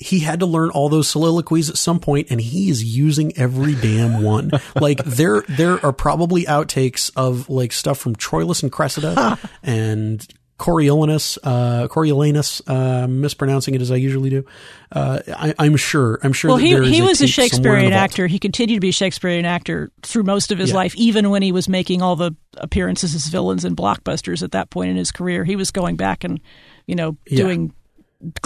[0.00, 3.74] he had to learn all those soliloquies at some point and he is using every
[3.74, 4.50] damn one.
[4.80, 10.26] like there there are probably outtakes of like stuff from Troilus and Cressida and
[10.58, 14.44] Coriolanus, uh, Coriolanus, uh, mispronouncing it as I usually do.
[14.92, 15.20] Uh,
[15.58, 16.50] I, am sure, I'm sure.
[16.50, 18.26] Well, he, he was a Shakespearean actor.
[18.26, 20.76] He continued to be a Shakespearean actor through most of his yeah.
[20.76, 24.68] life, even when he was making all the appearances as villains in blockbusters at that
[24.68, 25.44] point in his career.
[25.44, 26.38] He was going back and,
[26.86, 27.72] you know, doing yeah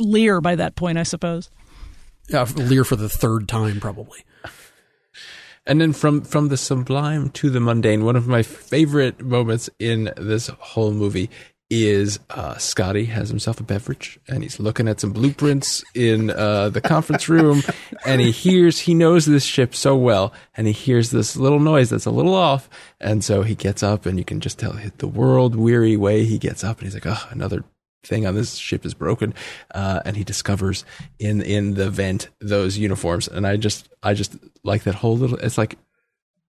[0.01, 1.51] Lear by that point, I suppose.
[2.28, 4.24] Yeah, Lear for the third time, probably.
[5.66, 10.12] And then from from the sublime to the mundane, one of my favorite moments in
[10.16, 11.30] this whole movie
[11.70, 16.68] is uh, Scotty has himself a beverage and he's looking at some blueprints in uh,
[16.68, 17.62] the conference room
[18.06, 21.90] and he hears he knows this ship so well and he hears this little noise
[21.90, 22.68] that's a little off
[23.01, 26.38] and so he gets up and you can just tell the world weary way he
[26.38, 27.64] gets up and he's like oh another
[28.06, 29.35] thing on this ship is broken,
[29.74, 30.85] uh, and he discovers
[31.18, 35.39] in in the vent those uniforms, and I just I just like that whole little.
[35.39, 35.78] It's like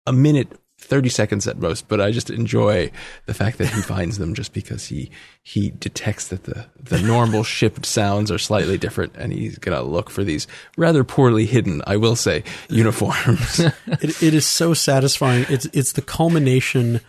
[0.05, 0.59] a minute.
[0.77, 2.91] 30 seconds at most, but I just enjoy
[3.27, 5.09] the fact that he finds them just because he
[5.41, 10.09] he detects that the the normal ship sounds are slightly different and he's to look
[10.09, 10.47] for these
[10.77, 13.61] rather poorly hidden, I will say, uniforms.
[13.61, 15.45] it, it is so satisfying.
[15.49, 16.99] It's it's the culmination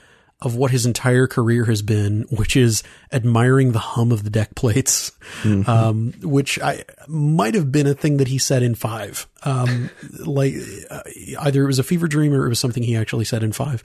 [0.42, 4.54] of what his entire career has been, which is admiring the hum of the deck
[4.54, 5.68] plates, mm-hmm.
[5.68, 9.26] um, which I might have been a thing that he said in five.
[9.44, 9.88] Um,
[10.18, 10.54] like
[10.90, 11.02] uh,
[11.40, 13.82] either it was a fever dream or it was something he actually said in five.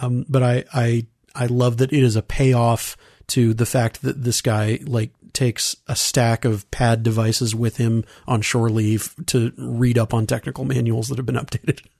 [0.00, 2.96] Um, but I, I, I love that it is a payoff
[3.28, 8.04] to the fact that this guy like takes a stack of pad devices with him
[8.26, 11.84] on shore leave to read up on technical manuals that have been updated.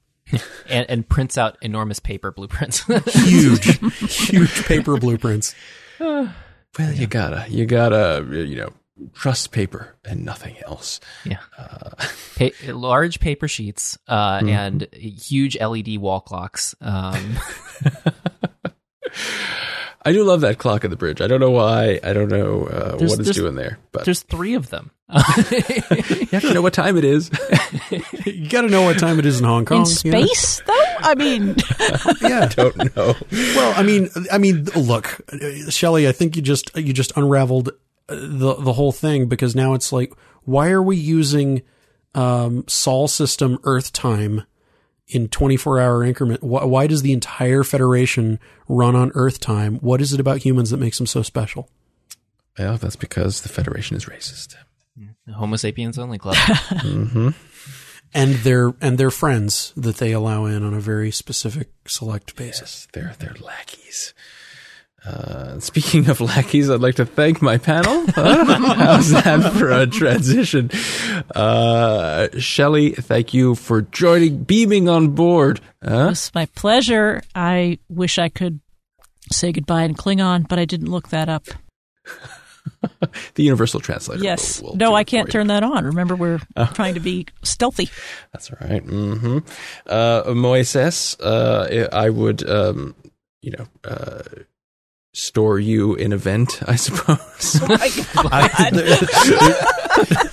[0.68, 2.84] and, and, prints out enormous paper blueprints.
[3.12, 3.78] huge,
[4.10, 5.54] huge paper blueprints.
[6.00, 6.32] well,
[6.78, 8.72] you gotta, you gotta, you know,
[9.12, 11.00] trust paper and nothing else.
[11.24, 11.38] Yeah.
[11.58, 11.90] Uh,
[12.38, 14.48] pa- large paper sheets uh, mm-hmm.
[14.48, 16.74] and huge LED wall clocks.
[16.80, 17.38] Um.
[20.06, 21.20] I do love that clock at the bridge.
[21.22, 21.98] I don't know why.
[22.02, 23.78] I don't know uh, what it's doing there.
[23.90, 24.90] But there's three of them.
[25.08, 27.30] you have to know what time it is.
[28.26, 29.80] you got to know what time it is in Hong Kong.
[29.80, 30.74] In space, you know?
[30.74, 31.08] though.
[31.08, 31.56] I mean,
[32.20, 33.14] yeah, I don't know.
[33.30, 35.20] Well, I mean, I mean, look,
[35.68, 36.08] Shelley.
[36.08, 37.70] I think you just you just unraveled
[38.06, 40.12] the the whole thing because now it's like,
[40.44, 41.62] why are we using
[42.14, 44.42] um, Sol system Earth time?
[45.08, 46.42] In 24 hour increment.
[46.42, 49.76] Why, why, does the entire Federation run on Earth time?
[49.76, 51.68] What is it about humans that makes them so special?
[52.58, 54.54] Well, that's because the Federation is racist.
[55.32, 56.36] Homo sapiens only club.
[56.36, 57.30] mm-hmm.
[58.16, 62.86] And their and their friends that they allow in on a very specific select basis.
[62.86, 64.14] Yes, they're they're lackeys.
[65.06, 68.06] Uh, speaking of lackeys, I'd like to thank my panel.
[68.14, 70.70] how's that for a transition?
[71.34, 75.60] Uh, Shelley, thank you for joining, beaming on board.
[75.82, 76.08] Huh?
[76.12, 77.22] It's my pleasure.
[77.34, 78.60] I wish I could
[79.30, 81.44] say goodbye in Klingon, but I didn't look that up.
[83.34, 84.22] the universal translator.
[84.22, 84.62] Yes.
[84.62, 85.84] Will, will no, I can't turn that on.
[85.84, 87.90] Remember, we're uh, trying to be stealthy.
[88.32, 88.84] That's right.
[88.84, 89.38] Mm-hmm.
[89.86, 92.94] Uh, Moises, uh, I would, um,
[93.42, 94.22] you know, uh,
[95.14, 97.60] store you in event, I suppose.
[97.68, 98.28] My God.
[98.30, 98.70] I,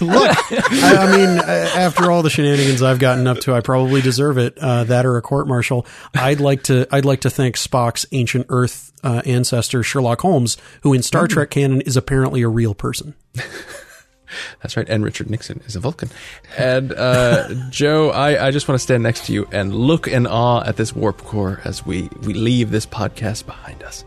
[0.02, 4.02] Look, I, I mean, uh, after all the shenanigans I've gotten up to, I probably
[4.02, 4.58] deserve it.
[4.58, 5.86] Uh, that or a court martial.
[6.16, 6.88] I'd like to.
[6.92, 11.52] I'd like to thank Spock's ancient Earth uh, ancestor Sherlock Holmes, who in Star Trek
[11.52, 13.14] canon is apparently a real person.
[14.62, 14.88] That's right.
[14.90, 16.10] And Richard Nixon is a Vulcan.
[16.58, 20.26] And uh, Joe, I, I just want to stand next to you and look in
[20.26, 24.06] awe at this warp core as we, we leave this podcast behind us.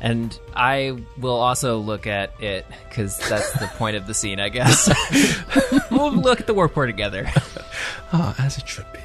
[0.00, 4.50] And I will also look at it because that's the point of the scene, I
[4.50, 4.90] guess.
[5.90, 7.30] we'll look at the warp core together.
[8.12, 9.00] Ah, as it should be.